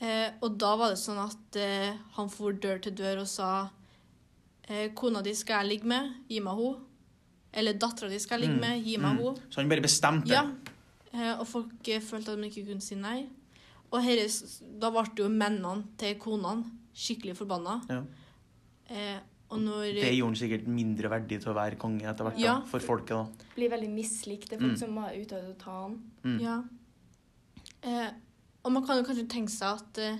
Eh, 0.00 0.30
og 0.40 0.56
da 0.56 0.76
var 0.76 0.88
det 0.94 0.98
sånn 1.02 1.18
at 1.18 1.56
eh, 1.56 1.92
han 2.14 2.28
for 2.30 2.52
dør 2.52 2.78
til 2.80 2.92
dør 2.92 3.20
og 3.20 3.26
sa 3.26 3.68
Kona 4.94 5.22
di 5.24 5.32
skal 5.34 5.62
jeg 5.64 5.68
ligge 5.72 5.88
med, 5.88 6.10
gi 6.28 6.40
meg 6.44 6.58
henne. 6.58 6.84
Eller 7.52 7.72
dattera 7.80 8.08
di 8.12 8.18
skal 8.20 8.40
jeg 8.40 8.48
ligge 8.48 8.58
Mm, 8.58 8.60
med, 8.60 8.84
gi 8.84 8.96
meg 9.00 9.14
mm. 9.14 9.22
henne. 9.24 9.46
Så 9.50 9.60
han 9.62 9.68
bare 9.70 9.80
bestemte. 9.86 10.28
Ja. 10.28 10.42
Eh, 11.12 11.38
og 11.40 11.46
folk 11.48 11.88
eh, 11.88 12.00
følte 12.04 12.32
at 12.34 12.38
de 12.42 12.50
ikke 12.50 12.66
kunne 12.68 12.84
si 12.84 12.94
nei. 12.94 13.26
Og 13.90 14.02
her, 14.04 14.20
da 14.80 14.90
ble 14.92 15.04
jo 15.16 15.28
mennene 15.32 15.86
til 15.96 16.18
konene 16.20 16.66
skikkelig 16.94 17.36
forbanna. 17.38 17.78
Ja. 17.88 18.02
Eh, 18.90 19.18
og 19.50 19.62
når 19.64 19.94
Det 19.96 20.10
gjorde 20.12 20.28
han 20.28 20.36
sikkert 20.36 20.66
mindre 20.68 21.08
verdig 21.08 21.38
til 21.40 21.48
å 21.52 21.56
være 21.56 21.78
konge 21.80 22.04
etter 22.04 22.26
hvert, 22.28 22.36
da, 22.42 22.58
for 22.68 22.80
folket. 22.84 23.16
da. 23.16 23.46
Blir 23.56 23.70
veldig 23.72 23.88
mislikt. 23.88 24.50
Det 24.50 24.58
er 24.58 24.60
folk 24.60 24.72
Mm. 24.76 24.78
som 24.78 24.94
var 24.94 25.14
ute 25.16 25.32
etter 25.38 25.54
å 25.54 25.58
ta 25.58 25.76
han. 25.86 25.94
Mm. 26.22 26.40
Ja. 26.42 26.62
Eh, 27.82 28.10
og 28.64 28.72
man 28.72 28.84
kan 28.84 28.98
jo 28.98 29.04
kanskje 29.08 29.26
tenke 29.30 29.50
seg 29.54 29.78
at 29.80 29.98
eh, 29.98 30.18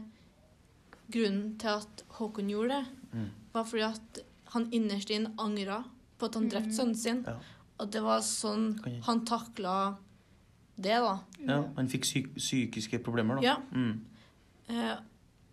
grunnen 1.13 1.59
til 1.61 1.69
at 1.69 2.03
Håkon 2.19 2.49
gjorde 2.49 2.69
det, 2.79 2.87
Mm. 3.13 3.29
var 3.53 3.65
fordi 3.65 3.83
at 3.85 4.19
han 4.55 4.69
innerst 4.73 5.11
inne 5.11 5.33
angra 5.39 5.83
på 6.19 6.27
at 6.27 6.35
han 6.35 6.49
drepte 6.51 6.75
sønnen 6.75 6.97
sin. 6.99 7.25
Ja. 7.27 7.37
Og 7.79 7.91
det 7.95 8.01
var 8.03 8.21
sånn 8.27 8.73
han 9.07 9.25
takla 9.29 9.97
det, 10.79 10.97
da. 11.03 11.19
Ja, 11.47 11.61
han 11.77 11.89
fikk 11.91 12.03
psyk 12.07 12.33
psykiske 12.39 12.99
problemer, 13.03 13.39
da. 13.39 13.43
Ja. 13.43 13.57
Mm. 13.75 14.01
Eh, 14.69 14.97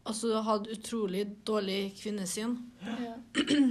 altså 0.05 0.41
hadde 0.45 0.69
utrolig 0.75 1.23
dårlig 1.47 1.95
kvinnesyn. 2.01 2.55
Ja. 2.85 3.13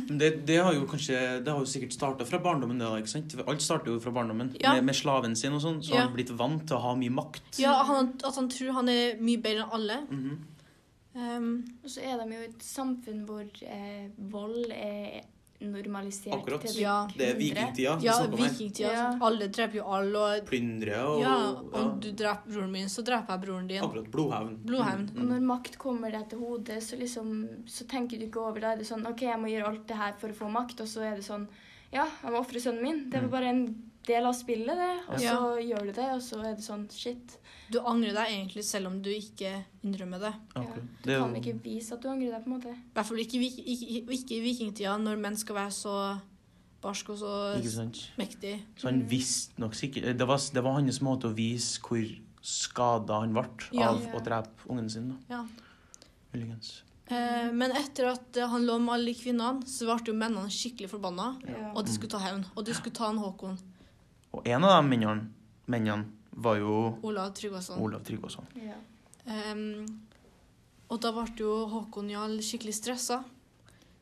Det, 0.09 0.31
det 0.47 0.57
har 0.59 0.75
jo 0.75 0.87
kanskje 0.91 1.19
Det 1.45 1.53
har 1.53 1.61
jo 1.63 1.69
sikkert 1.71 1.93
starta 1.95 2.25
fra 2.27 2.39
barndommen. 2.43 2.79
det 2.79 2.87
da, 2.89 2.97
ikke 2.99 3.13
sant? 3.13 3.35
Alt 3.47 3.63
starter 3.63 3.93
jo 3.93 4.01
fra 4.03 4.11
barndommen. 4.15 4.55
Ja. 4.61 4.73
Med, 4.75 4.85
med 4.91 4.95
slaven 4.99 5.37
sin 5.39 5.55
og 5.55 5.63
sånn. 5.63 5.79
Så 5.83 5.93
Ja. 5.95 6.01
har 6.01 6.09
han 6.09 6.17
blitt 6.17 6.31
vant 6.35 6.67
til 6.67 6.77
å 6.77 6.81
ha 6.83 6.95
mye 6.99 7.11
makt. 7.15 7.59
Ja, 7.63 7.77
han, 7.87 8.15
at 8.25 8.35
han 8.35 8.49
tror 8.51 8.73
han 8.81 8.89
er 8.89 9.17
mye 9.23 9.39
bedre 9.43 9.63
enn 9.67 9.71
alle. 9.79 10.01
Mhm. 10.11 10.43
Um, 11.15 11.65
Og 11.85 11.91
så 11.91 12.01
er 12.03 12.19
de 12.25 12.35
jo 12.35 12.43
et 12.49 12.59
samfunn 12.67 13.21
hvor 13.29 13.45
eh, 13.63 14.09
vold 14.19 14.73
er 14.75 15.21
normalisert 15.65 16.35
Akkurat. 16.35 16.61
til 16.65 16.75
det 16.75 16.81
Ja. 16.83 17.07
Det 17.17 17.29
er 17.31 17.37
vikingtida 17.39 17.93
vi 18.01 18.07
ja, 18.09 18.13
snakker 18.19 18.33
om 18.35 18.43
vikingtida. 18.43 18.91
Ja. 18.93 19.05
Alle 19.23 19.47
dreper 19.49 19.79
jo 19.79 19.85
alle. 19.87 20.19
Og, 20.41 20.47
Plyndre 20.49 20.99
og 21.07 21.21
ja, 21.23 21.37
ja, 21.39 21.53
om 21.81 22.01
du 22.03 22.11
dreper 22.13 22.51
broren 22.51 22.73
min, 22.75 22.89
så 22.89 23.05
dreper 23.07 23.33
jeg 23.37 23.45
broren 23.47 23.69
din. 23.71 23.81
Akkurat. 23.87 24.11
Blodhevn. 24.11 24.57
Blodhevn. 24.67 25.07
Mm, 25.13 25.17
Og 25.17 25.23
mm. 25.25 25.31
når 25.33 25.47
makt 25.53 25.79
kommer 25.79 26.11
deg 26.13 26.29
til 26.29 26.39
hodet, 26.43 26.83
så, 26.83 26.99
liksom, 27.01 27.31
så 27.67 27.87
tenker 27.89 28.19
du 28.19 28.27
ikke 28.27 28.43
over 28.43 28.61
det. 28.61 28.73
Er 28.75 28.77
det 28.83 28.87
sånn 28.91 29.07
OK, 29.09 29.23
jeg 29.23 29.41
må 29.41 29.49
gjøre 29.55 29.71
alt 29.71 29.87
det 29.89 29.97
her 30.03 30.13
for 30.21 30.29
å 30.35 30.39
få 30.43 30.51
makt. 30.53 30.81
Og 30.85 30.89
så 30.91 31.07
er 31.07 31.17
det 31.17 31.25
sånn 31.25 31.47
Ja, 31.95 32.09
jeg 32.25 32.33
må 32.35 32.41
ofre 32.43 32.59
sønnen 32.61 32.83
min. 32.83 33.05
Det 33.11 33.21
Mm. 33.23 33.31
var 33.31 33.39
bare 33.39 33.49
en 33.55 33.65
del 34.05 34.25
av 34.27 34.35
spillet, 34.35 34.75
det. 34.77 34.95
Og 35.09 35.21
Ja. 35.23 35.37
så 35.39 35.63
gjør 35.63 35.87
du 35.87 35.93
det, 35.93 36.11
og 36.13 36.21
så 36.21 36.41
er 36.45 36.55
det 36.57 36.65
sånn 36.65 36.91
Shit. 36.91 37.39
Du 37.73 37.79
angrer 37.81 38.13
deg 38.13 38.27
egentlig 38.29 38.65
selv 38.65 38.87
om 38.91 39.01
du 39.03 39.09
ikke 39.11 39.65
innrømmer 39.85 40.21
det. 40.21 40.35
Akkurat. 40.55 40.83
Du 41.03 41.09
Det 41.09 41.15
er 41.15 41.21
kan 41.21 41.35
jo 41.35 41.41
ikke 41.41 41.63
vise 41.65 41.93
at 41.95 42.03
du 42.03 42.09
angrer 42.09 42.31
deg, 42.33 42.45
på 42.45 42.51
en 42.51 42.57
måte. 42.61 42.69
I 42.75 42.93
hvert 42.95 43.07
fall 43.07 43.19
ikke, 43.19 43.41
i 43.41 43.49
ikke, 43.75 44.13
ikke 44.13 44.37
i 44.37 44.41
vikingtida, 44.45 44.97
når 45.01 45.17
menn 45.19 45.37
skal 45.37 45.55
være 45.57 45.71
så 45.73 46.21
barsk 46.83 47.09
og 47.11 47.19
så 47.19 47.35
mektig. 48.19 48.61
Så 48.77 48.89
han 48.91 49.01
Mm. 49.03 49.09
visste 49.09 49.59
nok 49.59 49.73
sikkert 49.75 50.19
Det 50.19 50.27
var, 50.29 50.37
det 50.53 50.63
var 50.65 50.73
hans 50.75 51.01
måte 51.01 51.25
å 51.31 51.35
vise 51.35 51.81
hvor 51.81 52.05
skada 52.43 53.21
han 53.21 53.33
ble 53.33 53.47
Ja. 53.73 53.89
av 53.91 54.03
Ja. 54.03 54.13
å 54.13 54.23
drepe 54.23 54.69
ungen 54.69 54.91
sin. 54.91 55.09
da. 55.09 55.17
Ja. 55.31 55.47
Muligens. 56.35 56.83
Eh, 57.09 57.51
men 57.53 57.71
etter 57.73 58.07
at 58.13 58.35
han 58.51 58.65
lå 58.67 58.79
med 58.81 58.95
alle 58.95 59.15
kvinnene, 59.15 59.63
så 59.67 59.87
ble 59.87 60.05
jo 60.13 60.15
mennene 60.15 60.49
skikkelig 60.51 60.89
forbanna. 60.91 61.39
Ja. 61.47 61.73
Og 61.75 61.85
de 61.87 61.93
skulle 61.93 62.11
ta 62.11 62.19
hevn. 62.19 62.45
Og 62.57 62.65
de 62.65 62.73
skulle 62.75 62.95
ta 62.95 63.07
han 63.07 63.19
Håkon. 63.19 63.59
Og 64.35 64.47
en 64.49 64.65
av 64.65 64.83
de 64.83 64.89
mennene, 64.89 65.29
mennene 65.69 66.07
var 66.37 66.59
jo 66.59 66.75
Olav 67.07 67.33
Tryggvason. 67.37 67.81
Olav 67.83 68.03
Tryggvason. 68.05 68.47
Ja. 68.59 68.77
Um, 69.25 69.87
og 70.93 71.01
da 71.01 71.13
ble 71.15 71.25
jo 71.39 71.55
Håkon 71.71 72.11
Jarl 72.13 72.39
skikkelig 72.45 72.75
stressa. 72.77 73.23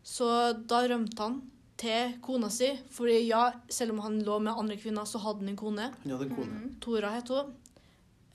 Så 0.02 0.26
da 0.68 0.82
rømte 0.90 1.22
han 1.22 1.38
til 1.78 2.16
kona 2.24 2.50
si. 2.52 2.70
Fordi 2.94 3.20
ja, 3.28 3.44
selv 3.70 3.94
om 3.94 4.02
han 4.06 4.18
lå 4.26 4.38
med 4.42 4.58
andre 4.58 4.78
kvinner, 4.80 5.06
så 5.08 5.20
hadde 5.22 5.44
han 5.44 5.52
en 5.52 5.60
kone. 5.60 5.88
Han 6.02 6.14
hadde 6.14 6.28
en 6.30 6.36
kone. 6.36 6.58
Mhm. 6.58 6.74
Tora 6.82 7.12
het 7.16 7.30
hun. 7.32 7.54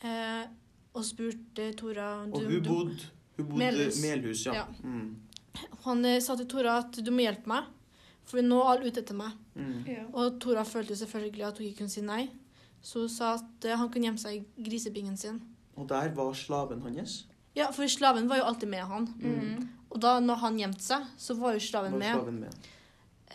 Eh, 0.07 0.43
og 0.97 1.05
spurte 1.05 1.71
Tora 1.77 2.23
Og 2.25 2.43
hun 2.43 2.63
bodde 2.63 3.09
Hun 3.37 3.45
bodde 3.45 3.57
Melhus. 3.57 4.01
Melhus, 4.01 4.45
ja. 4.45 4.53
Ja. 4.53 4.65
Mm. 4.83 5.15
Han 5.85 6.05
eh, 6.05 6.19
sa 6.21 6.35
til 6.37 6.47
Tora 6.49 6.79
at 6.83 6.99
du 7.01 7.11
må 7.13 7.25
hjelpe 7.25 7.49
meg, 7.49 7.65
for 8.27 8.41
nå 8.45 8.57
er 8.61 8.71
alle 8.71 8.89
ute 8.91 9.01
etter 9.01 9.17
meg. 9.17 9.33
Mm. 9.55 9.77
Ja. 9.89 10.03
Og 10.13 10.39
Tora 10.41 10.63
følte 10.65 10.97
selvfølgelig 10.97 11.45
at 11.47 11.57
hun 11.57 11.67
ikke 11.67 11.83
kunne 11.83 11.93
si 11.93 12.03
nei. 12.05 12.27
Så 12.81 12.99
hun 13.05 13.09
sa 13.09 13.33
at 13.35 13.65
eh, 13.65 13.75
han 13.77 13.89
kunne 13.89 14.05
gjemme 14.09 14.21
seg 14.21 14.37
i 14.39 14.63
grisebingen 14.69 15.17
sin. 15.17 15.41
Og 15.77 15.87
der 15.89 16.09
var 16.15 16.33
slaven 16.33 16.81
hans. 16.81 17.25
Ja, 17.55 17.71
for 17.71 17.87
slaven 17.89 18.27
var 18.29 18.37
jo 18.37 18.43
alltid 18.43 18.69
med 18.69 18.85
han. 18.85 19.07
Mm. 19.19 19.67
Og 19.89 20.01
da 20.01 20.19
når 20.19 20.35
han 20.43 20.57
gjemte 20.59 20.83
seg, 20.83 21.05
så 21.17 21.33
var 21.39 21.53
jo 21.53 21.59
slaven 21.59 21.91
Var 21.93 21.99
med. 21.99 22.13
slaven 22.15 22.39
med. 22.39 22.55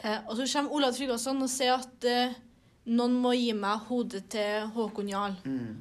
Eh, 0.03 0.19
og 0.29 0.37
så 0.37 0.47
kommer 0.53 0.73
Olav 0.73 0.93
Tryggvason 0.97 1.43
og 1.43 1.51
sier 1.51 1.75
at 1.75 2.05
eh, 2.09 2.35
noen 2.87 3.15
må 3.23 3.33
gi 3.37 3.53
meg 3.55 3.79
hodet 3.89 4.25
til 4.33 4.69
Håkon 4.75 5.09
Jarl. 5.11 5.37
Mm. 5.45 5.81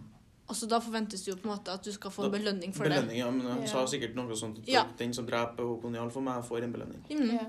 Og 0.52 0.56
så 0.58 0.68
da 0.68 0.82
forventes 0.84 1.22
det 1.24 1.32
jo 1.32 1.38
på 1.40 1.48
en 1.48 1.54
måte 1.56 1.72
at 1.74 1.84
du 1.86 1.92
skal 1.96 2.12
få 2.12 2.26
en 2.28 2.32
belønning 2.34 2.74
for 2.76 2.84
Belønning, 2.84 3.18
ja. 3.22 3.30
Men 3.32 3.46
han 3.48 3.62
Ja. 3.62 3.68
sa 3.72 3.86
sikkert 3.88 4.16
noe 4.16 4.36
sånt 4.36 4.60
at 4.60 4.68
Ja. 4.68 4.84
den 4.98 5.14
som 5.14 5.26
dreper 5.26 5.64
Håkon 5.64 5.96
Jarl 5.96 6.10
for 6.12 6.22
meg, 6.22 6.44
får 6.44 6.64
en 6.64 6.74
belønning. 6.74 7.04
Mm. 7.10 7.30
Ja. 7.32 7.46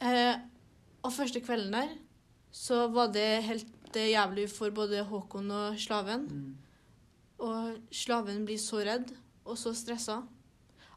Eh, 0.00 0.36
og 1.04 1.12
første 1.12 1.40
kvelden 1.40 1.72
der 1.72 1.88
så 2.52 2.88
var 2.92 3.12
det 3.12 3.42
helt 3.46 3.66
eh, 3.96 4.10
jævlig 4.12 4.46
for 4.52 4.70
både 4.74 5.02
Håkon 5.08 5.50
og 5.50 5.78
slaven. 5.80 6.26
Mm. 6.30 6.56
Og 7.46 7.76
slaven 7.94 8.44
blir 8.46 8.58
så 8.60 8.82
redd 8.84 9.12
og 9.44 9.56
så 9.58 9.72
stressa 9.74 10.20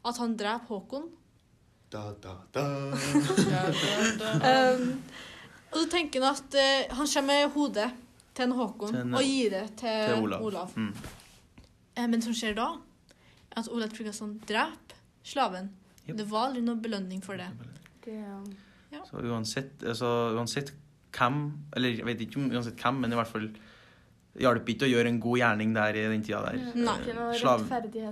at 0.04 0.18
han 0.20 0.34
dreper 0.38 0.68
Håkon. 0.74 1.10
Da, 1.94 2.08
da, 2.22 2.38
da. 2.54 2.64
Um, 4.44 4.88
og 5.74 5.78
så 5.78 5.86
tenker 5.90 6.22
han 6.24 6.34
at 6.36 6.56
uh, 6.58 6.96
han 6.98 7.08
kommer 7.10 7.28
med 7.30 7.54
hodet 7.54 7.90
til 8.34 8.46
en 8.48 8.56
Håkon 8.58 8.92
Til 8.92 9.00
en- 9.02 9.14
og 9.18 9.24
gir 9.24 9.54
det 9.54 9.64
til, 9.78 10.02
Til 10.10 10.24
Olav. 10.26 10.44
Olav. 10.46 10.74
Mm. 10.76 10.90
Uh, 11.98 12.04
men 12.08 12.18
det 12.18 12.24
som 12.28 12.36
skjer 12.38 12.58
da, 12.58 12.68
er 13.54 13.62
at 13.62 13.70
Olav 13.72 13.94
Tryggvason 13.94 14.36
dreper 14.50 14.98
slaven. 15.24 15.72
Yep. 16.08 16.18
Det 16.18 16.26
var 16.30 16.50
aldri 16.50 16.62
noen 16.66 16.82
belønning 16.84 17.22
for 17.24 17.40
det. 17.40 17.48
Det, 18.06 18.18
um, 18.28 18.50
Så 19.08 19.22
uansett, 19.24 19.84
altså, 19.84 20.10
uansett 20.36 20.74
hvem 21.18 21.38
Eller 21.76 21.90
jeg 22.00 22.06
vet 22.06 22.22
ikke 22.26 22.38
om 22.42 22.50
uansett 22.52 22.78
hvem, 22.82 23.00
men 23.04 23.12
i 23.14 23.16
hvert 23.20 23.32
fall 23.32 23.48
hjalp 24.42 24.66
ikke 24.74 24.88
å 24.88 24.90
gjøre 24.90 25.12
en 25.12 25.20
god 25.22 25.38
gjerning 25.38 25.74
der 25.76 25.94
i 25.94 26.04
den 26.10 26.24
tida 26.26 26.40
der. 26.42 26.56
Nei. 26.74 26.96
Slav- 27.38 27.68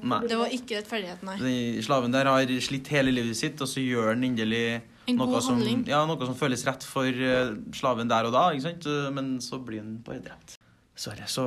Nei. 0.05 0.19
Det 0.29 0.37
var 0.37 0.51
ikke 0.53 0.77
rettferdighet, 0.77 1.23
nei. 1.25 1.37
Den 1.41 1.81
slaven 1.87 2.11
der 2.13 2.29
har 2.29 2.51
slitt 2.61 2.91
hele 2.93 3.09
livet 3.15 3.35
sitt, 3.39 3.57
og 3.61 3.67
så 3.71 3.81
gjør 3.81 4.11
han 4.13 4.23
endelig 4.27 4.81
En 5.09 5.17
noe 5.17 5.41
som, 5.41 5.57
ja, 5.89 6.03
noe 6.05 6.25
som 6.29 6.35
føles 6.37 6.61
rett 6.67 6.83
for 6.85 7.09
eh, 7.09 7.55
slaven 7.73 8.07
der 8.11 8.27
og 8.29 8.35
da, 8.35 8.43
ikke 8.53 8.67
sant? 8.67 8.85
Men 9.17 9.31
så 9.41 9.57
blir 9.65 9.81
han 9.81 9.95
bare 10.05 10.21
drept. 10.21 10.59
Dessverre. 10.93 11.25
Så 11.25 11.45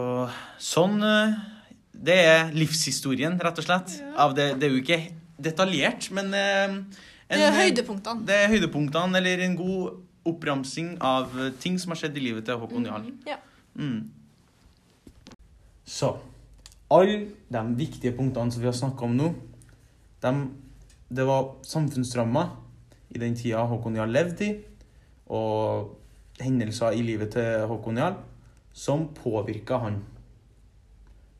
sånn 0.58 0.98
eh, 1.06 1.36
Det 1.94 2.16
er 2.26 2.50
livshistorien, 2.58 3.38
rett 3.38 3.60
og 3.62 3.64
slett. 3.68 3.94
Ja. 4.00 4.10
Av 4.26 4.34
det, 4.34 4.48
det 4.58 4.66
er 4.66 4.74
jo 4.74 4.82
ikke 4.82 4.98
detaljert, 5.38 6.10
men 6.10 6.34
eh, 6.34 6.64
en- 6.66 6.84
Det 7.30 7.46
er 7.46 7.54
høydepunktene. 7.62 8.26
Det 8.26 8.34
er 8.42 8.48
høydepunktene, 8.56 9.16
eller 9.22 9.38
en 9.46 9.54
god 9.56 10.02
oppramsing 10.24 10.96
av 11.04 11.32
eh, 11.40 11.52
ting 11.60 11.78
som 11.80 11.92
har 11.92 12.00
skjedd 12.02 12.16
i 12.18 12.24
livet 12.28 12.46
til 12.48 12.60
Håkon 12.60 12.86
Jarl. 12.88 13.10
Ja. 13.28 13.38
Mm. 13.74 14.10
Så 15.84 16.14
alle 16.94 17.18
de 17.52 17.64
viktige 17.76 18.14
punktene 18.16 18.52
som 18.52 18.62
vi 18.62 18.70
har 18.70 18.76
snakka 18.76 19.04
om 19.04 19.16
nå, 19.18 19.32
de, 20.24 20.32
det 21.12 21.26
var 21.28 21.54
samfunnsrammer 21.66 22.54
i 23.14 23.20
den 23.20 23.36
tida 23.38 23.66
Håkon 23.68 23.98
Jarl 23.98 24.14
levde 24.14 24.48
i, 24.48 24.54
og 25.34 25.94
hendelser 26.40 26.96
i 26.96 27.04
livet 27.04 27.34
til 27.36 27.66
Håkon 27.70 28.00
Jarl 28.00 28.18
som 28.74 29.08
påvirka 29.14 29.78
han. 29.78 30.00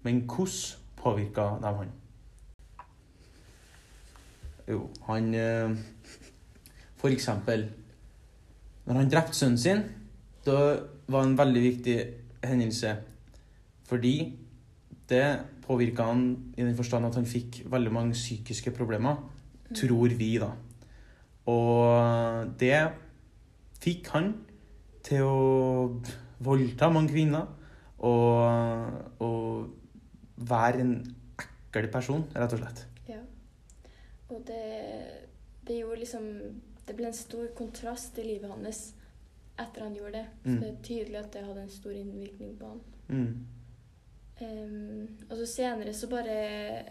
Men 0.04 0.24
hvordan 0.28 0.80
påvirka 1.00 1.54
de 1.62 1.76
han? 1.80 1.92
Jo, 4.68 4.86
han 5.06 5.34
eh, 5.34 5.74
For 6.96 7.12
eksempel 7.12 7.66
Når 8.84 9.00
han 9.00 9.10
drepte 9.10 9.38
sønnen 9.38 9.60
sin, 9.60 9.82
da 10.44 10.58
var 11.08 11.24
en 11.24 11.38
veldig 11.38 11.62
viktig 11.62 11.96
hendelse. 12.44 12.96
Fordi 13.88 14.14
det 15.08 15.24
påvirka 15.64 16.08
han 16.08 16.52
i 16.56 16.62
den 16.62 16.76
forstand 16.76 17.06
at 17.06 17.16
han 17.16 17.28
fikk 17.28 17.62
veldig 17.72 17.92
mange 17.92 18.16
psykiske 18.16 18.72
problemer. 18.76 19.16
Tror 19.74 20.12
vi, 20.18 20.36
da. 20.38 20.52
Og 21.50 22.52
det 22.60 22.76
fikk 23.80 24.08
han 24.14 24.30
til 25.04 25.24
å 25.28 26.00
voldta 26.44 26.88
mange 26.92 27.12
kvinner 27.12 27.48
og, 28.04 29.20
og 29.24 30.44
være 30.48 30.84
en 30.84 30.94
ekkel 31.74 31.90
person, 31.92 32.24
rett 32.36 32.54
og 32.56 32.62
slett. 32.62 32.84
Ja. 33.08 33.20
Og 34.30 34.44
det, 34.48 34.62
det 35.68 35.80
gjorde 35.80 36.00
liksom 36.04 36.28
Det 36.86 36.96
ble 36.96 37.06
en 37.08 37.16
stor 37.16 37.48
kontrast 37.56 38.18
i 38.18 38.24
livet 38.24 38.50
hans 38.50 38.92
etter 39.58 39.84
han 39.86 39.94
gjorde 39.94 40.12
det. 40.18 40.26
Så 40.42 40.48
Mm. 40.50 40.60
det 40.60 40.68
er 40.68 40.82
tydelig 40.82 41.18
at 41.18 41.32
det 41.32 41.44
hadde 41.44 41.62
en 41.62 41.70
stor 41.70 41.92
innvirkning 41.92 42.56
på 42.58 42.66
han. 42.66 42.80
Mm. 43.08 43.46
Um, 44.40 45.08
og 45.30 45.36
så 45.36 45.46
senere 45.46 45.94
så 45.94 46.08
bare 46.10 46.82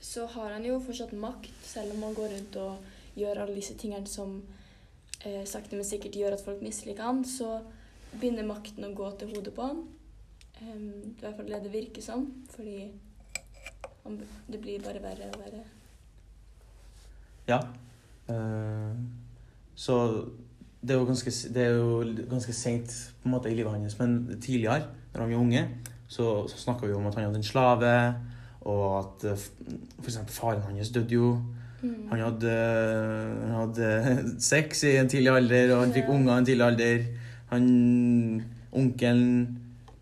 Så 0.00 0.26
har 0.26 0.52
han 0.52 0.64
jo 0.64 0.78
fortsatt 0.80 1.12
makt, 1.12 1.64
selv 1.64 1.94
om 1.94 2.02
han 2.02 2.14
går 2.14 2.28
rundt 2.28 2.56
og 2.56 2.76
gjør 3.16 3.38
alle 3.40 3.54
disse 3.54 3.74
tingene 3.74 4.06
som 4.06 4.42
eh, 5.24 5.44
sakte, 5.46 5.76
men 5.76 5.84
sikkert 5.84 6.12
gjør 6.18 6.32
at 6.36 6.44
folk 6.44 6.60
misliker 6.62 7.02
han, 7.02 7.24
så 7.24 7.62
begynner 8.12 8.44
makten 8.44 8.84
å 8.84 8.94
gå 8.94 9.08
til 9.18 9.28
hodet 9.32 9.54
på 9.54 9.62
han. 9.62 9.80
Um, 10.60 11.14
det 11.16 11.24
er 11.24 11.30
i 11.30 11.32
hvert 11.32 11.36
fall 11.36 11.46
det 11.46 11.62
det 11.62 11.72
virker 11.72 12.02
som, 12.02 12.26
fordi 12.50 12.92
han, 14.04 14.20
det 14.46 14.60
blir 14.60 14.82
bare 14.84 15.00
verre 15.02 15.30
og 15.32 15.40
verre. 15.40 15.64
Ja. 17.48 17.58
Eh, 18.28 18.92
så 19.74 20.24
det 20.84 20.90
er 20.94 20.98
jo 20.98 21.04
ganske, 21.08 21.30
det 21.54 22.54
sent 22.54 22.92
på 23.22 23.28
en 23.28 23.32
måte 23.32 23.50
i 23.50 23.54
livet 23.56 23.72
hans, 23.72 23.98
men 23.98 24.38
tidligere, 24.40 24.82
når 25.14 25.20
han 25.20 25.30
var 25.30 25.38
unge, 25.40 25.68
så, 26.08 26.46
så 26.48 26.58
snakka 26.58 26.86
vi 26.86 26.92
om 26.92 27.06
at 27.06 27.14
han 27.14 27.24
hadde 27.24 27.40
en 27.40 27.46
slave, 27.46 28.14
og 28.64 28.98
at 28.98 29.24
f.eks. 29.32 29.50
for 29.98 30.10
eksempel 30.10 30.34
faren 30.34 30.62
hans 30.68 30.90
døde 30.90 31.14
jo. 31.14 31.38
Mm. 31.82 31.94
Han 32.10 32.20
hadde, 32.20 32.52
han 33.46 33.54
hadde 33.54 33.88
sex 34.52 34.84
i 34.84 34.96
en 34.96 35.08
tidlig 35.08 35.32
alder, 35.32 35.74
og 35.74 35.84
han 35.84 35.92
fikk 35.92 36.04
Ja. 36.08 36.14
unger 36.14 36.34
i 36.34 36.38
en 36.38 36.46
tidlig 36.48 36.66
alder. 36.66 37.04
Han, 37.50 38.44
onkelen 38.72 39.58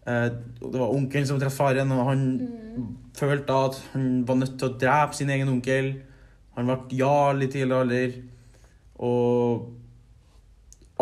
eh, 0.06 0.28
Det 0.62 0.78
var 0.78 0.94
onkelen 0.94 1.26
som 1.26 1.40
traff 1.40 1.52
faren, 1.58 1.92
og 1.92 2.04
han 2.10 2.26
Mm. 2.72 2.86
følte 3.14 3.52
at 3.52 3.74
han 3.92 4.22
var 4.28 4.34
nødt 4.34 4.58
til 4.58 4.68
å 4.68 4.76
drepe 4.80 5.14
sin 5.14 5.28
egen 5.30 5.48
onkel. 5.48 5.90
Han 6.56 6.64
ble 6.64 6.96
jarl 6.96 7.42
i 7.42 7.46
tidlig 7.52 7.76
alder. 7.76 8.14
Og 9.02 9.72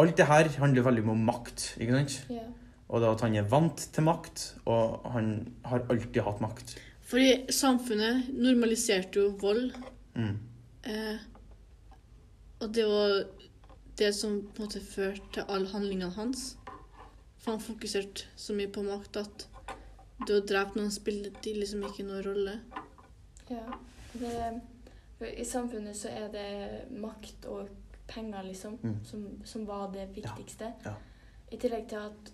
alt 0.01 0.17
det 0.17 0.27
her 0.31 0.49
handler 0.63 0.87
veldig 0.87 1.05
om 1.13 1.27
makt, 1.29 1.75
ikke 1.81 1.99
sant? 1.99 2.21
Ja. 2.33 2.47
Og 2.91 3.03
det 3.03 3.11
at 3.11 3.25
han 3.27 3.37
er 3.39 3.51
vant 3.51 3.83
til 3.95 4.07
makt, 4.07 4.45
og 4.67 5.05
han 5.15 5.35
har 5.69 5.85
alltid 5.93 6.23
hatt 6.27 6.41
makt. 6.43 6.79
Fordi 7.11 7.53
samfunnet 7.53 8.31
normaliserte 8.33 9.21
jo 9.21 9.35
vold. 9.41 9.75
Mm. 10.15 10.39
Eh, 10.87 11.21
og 12.61 12.73
det 12.75 12.87
var 12.87 13.15
det 13.99 14.11
som 14.17 14.41
på 14.41 14.63
en 14.63 14.69
måte 14.69 14.83
førte 14.85 15.35
til 15.35 15.47
alle 15.49 15.69
handlingene 15.71 16.13
hans. 16.17 16.55
For 17.41 17.55
han 17.55 17.63
fokuserte 17.63 18.29
så 18.37 18.57
mye 18.57 18.71
på 18.73 18.85
makt 18.87 19.21
at 19.21 19.47
det 20.27 20.37
å 20.37 20.45
drepe 20.45 20.77
noen 20.77 20.93
spilte 20.93 21.55
liksom 21.57 21.85
ikke 21.89 22.05
noen 22.09 22.25
rolle. 22.25 22.57
Ja. 23.51 23.65
Det, 24.13 24.33
for 25.19 25.31
I 25.31 25.47
samfunnet 25.47 25.97
så 25.97 26.11
er 26.13 26.29
det 26.33 26.49
makt 27.01 27.47
og 27.51 27.71
penger, 28.11 28.43
liksom, 28.51 28.79
Mm. 28.83 28.99
som, 29.05 29.25
som 29.45 29.65
var 29.67 29.89
det 29.95 30.09
viktigste. 30.17 30.73
ja. 30.85 30.95
I 31.53 31.57
tillegg 31.59 31.89
til 31.89 31.97
at 31.99 32.31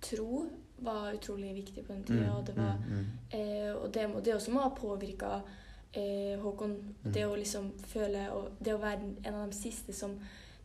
tro 0.00 0.44
var 0.82 1.12
utrolig 1.14 1.54
viktig 1.54 1.82
på 1.86 1.92
den 1.92 2.04
tida. 2.04 2.28
Mm, 2.28 2.36
Og 2.36 2.46
det, 2.46 2.54
var, 2.56 2.76
mm, 2.76 2.92
mm. 2.94 3.06
eh, 3.38 3.74
og 3.76 3.92
det, 3.94 4.04
det 4.24 4.34
også 4.34 4.50
må 4.54 4.60
ha 4.60 4.68
påvirka 4.70 5.40
eh, 5.94 6.38
Håkon. 6.42 6.76
Mm. 7.04 7.12
Det 7.12 7.24
å 7.26 7.34
liksom 7.36 7.72
føle 7.86 8.28
og 8.32 8.48
Det 8.60 8.74
å 8.74 8.78
være 8.82 9.00
en 9.26 9.34
av 9.34 9.50
de 9.50 9.56
siste 9.56 9.92
som 9.92 10.14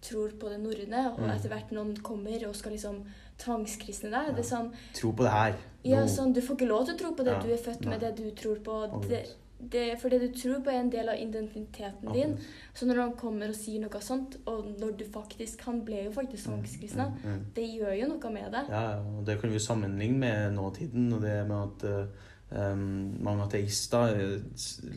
tror 0.02 0.30
på 0.40 0.50
det 0.50 0.60
norrøne, 0.62 1.12
og 1.14 1.20
Mm. 1.20 1.32
etter 1.36 1.50
hvert 1.50 1.72
noen 1.74 1.96
kommer 2.06 2.48
og 2.48 2.56
skal 2.56 2.72
liksom 2.72 3.04
tvangskristne 3.42 4.10
deg. 4.12 4.28
Ja. 4.30 4.32
Det 4.38 4.44
er 4.46 4.50
sånn 4.56 4.72
Tro 4.94 5.12
på 5.14 5.24
det 5.26 5.32
her. 5.34 5.56
Ja, 5.84 6.06
sånn, 6.08 6.34
Du 6.34 6.42
får 6.42 6.56
ikke 6.58 6.68
lov 6.70 6.86
til 6.86 6.96
å 6.96 6.98
tro 7.00 7.12
på 7.16 7.24
det 7.26 7.34
Ja, 7.34 7.42
du 7.42 7.52
er 7.54 7.58
født 7.58 7.86
med, 7.86 8.00
det 8.00 8.16
du 8.18 8.32
tror 8.32 8.60
på. 8.64 9.02
Det, 9.08 9.26
det, 9.60 9.98
for 10.02 10.10
det 10.10 10.22
du 10.22 10.28
tror 10.40 10.60
på, 10.64 10.70
er 10.70 10.80
en 10.84 10.92
del 10.92 11.10
av 11.10 11.16
identiteten 11.18 12.14
din. 12.14 12.38
Så 12.74 12.86
når 12.86 13.02
han 13.02 13.16
kommer 13.18 13.50
og 13.50 13.56
sier 13.56 13.82
noe 13.82 14.02
sånt, 14.02 14.38
og 14.46 14.66
når 14.80 14.98
du 15.00 15.04
faktisk 15.14 15.62
Han 15.66 15.82
ble 15.86 16.04
jo 16.06 16.12
faktisk 16.12 16.46
tvangskristna. 16.46 17.08
Mm, 17.24 17.30
mm. 17.32 17.46
Det 17.56 17.66
gjør 17.74 17.94
jo 18.02 18.08
noe 18.08 18.32
med 18.34 18.52
deg. 18.54 18.70
Ja, 18.70 18.82
ja, 18.92 19.00
og 19.18 19.26
det 19.26 19.40
kan 19.42 19.52
vi 19.52 19.60
sammenligne 19.60 20.18
med 20.20 20.54
nåtiden, 20.54 21.14
og 21.14 21.22
det 21.22 21.48
med 21.48 21.58
at 21.58 22.72
um, 22.72 23.18
mange 23.24 23.44
ateister 23.44 24.14
eh, 24.16 24.40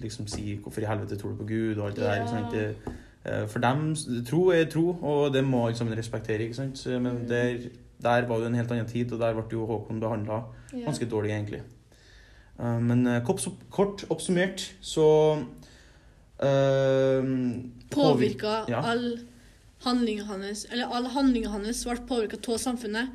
liksom 0.02 0.26
sier 0.26 0.58
'hvorfor 0.60 0.82
i 0.82 0.86
helvete 0.86 1.16
tror 1.16 1.30
du 1.30 1.36
på 1.36 1.46
Gud?' 1.48 1.78
og 1.78 1.86
alt 1.86 1.96
det 1.96 2.04
der. 2.04 2.14
Ikke 2.20 2.28
sant? 2.28 2.52
Det, 2.52 2.76
eh, 3.24 3.46
for 3.48 3.58
dem, 3.58 3.94
tro 4.24 4.48
er 4.50 4.64
tro, 4.64 4.92
og 5.02 5.32
det 5.32 5.44
må 5.44 5.68
liksom 5.68 5.88
respektere, 5.88 6.38
ikke 6.38 6.54
sant? 6.54 6.86
Men 7.02 7.16
Mm. 7.16 7.28
der, 7.28 7.58
der 8.02 8.26
var 8.26 8.38
det 8.38 8.46
en 8.46 8.54
helt 8.54 8.70
annen 8.70 8.86
tid, 8.86 9.12
og 9.12 9.18
der 9.20 9.32
ble 9.32 9.44
jo 9.52 9.66
Håkon 9.66 10.00
behandla 10.00 10.44
Ja. 10.72 10.84
ganske 10.84 11.06
dårlig, 11.06 11.30
egentlig. 11.30 11.62
Eh, 12.60 12.78
men 12.80 13.06
eh, 13.06 13.22
kort, 13.24 14.04
oppsummert 14.12 14.66
så 14.84 15.08
uh, 16.40 17.22
Påvirka 17.90 18.64
Ja. 18.68 18.82
all 18.84 19.20
handlinga 19.84 20.24
hans 20.24 20.66
Eller 20.70 20.92
alle 20.92 21.08
handlingene 21.08 21.52
hans 21.52 21.84
ble 21.84 21.96
påvirka 22.08 22.36
av 22.52 22.58
samfunnet. 22.58 23.08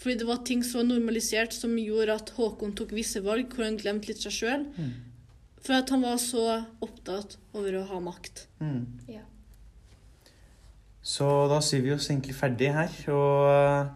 Fordi 0.00 0.16
det 0.18 0.26
var 0.26 0.42
ting 0.44 0.62
som 0.64 0.80
var 0.80 0.86
normalisert, 0.94 1.52
som 1.52 1.76
gjorde 1.78 2.14
at 2.14 2.30
Håkon 2.36 2.72
tok 2.72 2.94
visse 2.96 3.20
valg 3.20 3.52
hvor 3.52 3.66
han 3.66 3.76
glemte 3.76 4.08
litt 4.08 4.22
seg 4.22 4.32
sjøl. 4.32 4.62
Mm. 4.76 4.94
For 5.60 5.76
at 5.76 5.90
han 5.92 6.00
var 6.00 6.16
så 6.16 6.44
opptatt 6.80 7.36
over 7.52 7.76
å 7.76 7.82
ha 7.90 7.98
makt. 8.00 8.46
Mm. 8.64 8.86
Ja. 9.12 9.26
Så 11.04 11.26
da 11.52 11.58
sier 11.64 11.84
vi 11.84 11.92
oss 11.92 12.08
egentlig 12.08 12.32
ferdig 12.36 12.72
her, 12.72 12.96
og 13.12 13.50
eh, 13.52 13.92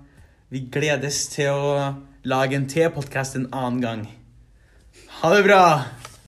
vi 0.53 0.63
gledes 0.77 1.23
til 1.33 1.57
å 1.57 1.73
lage 2.29 2.59
en 2.59 2.69
til 2.69 2.93
podkast 2.93 3.41
en 3.41 3.49
annen 3.53 3.81
gang. 3.81 4.05
Ha 5.21 5.35
det 5.35 5.43
bra! 5.43 5.83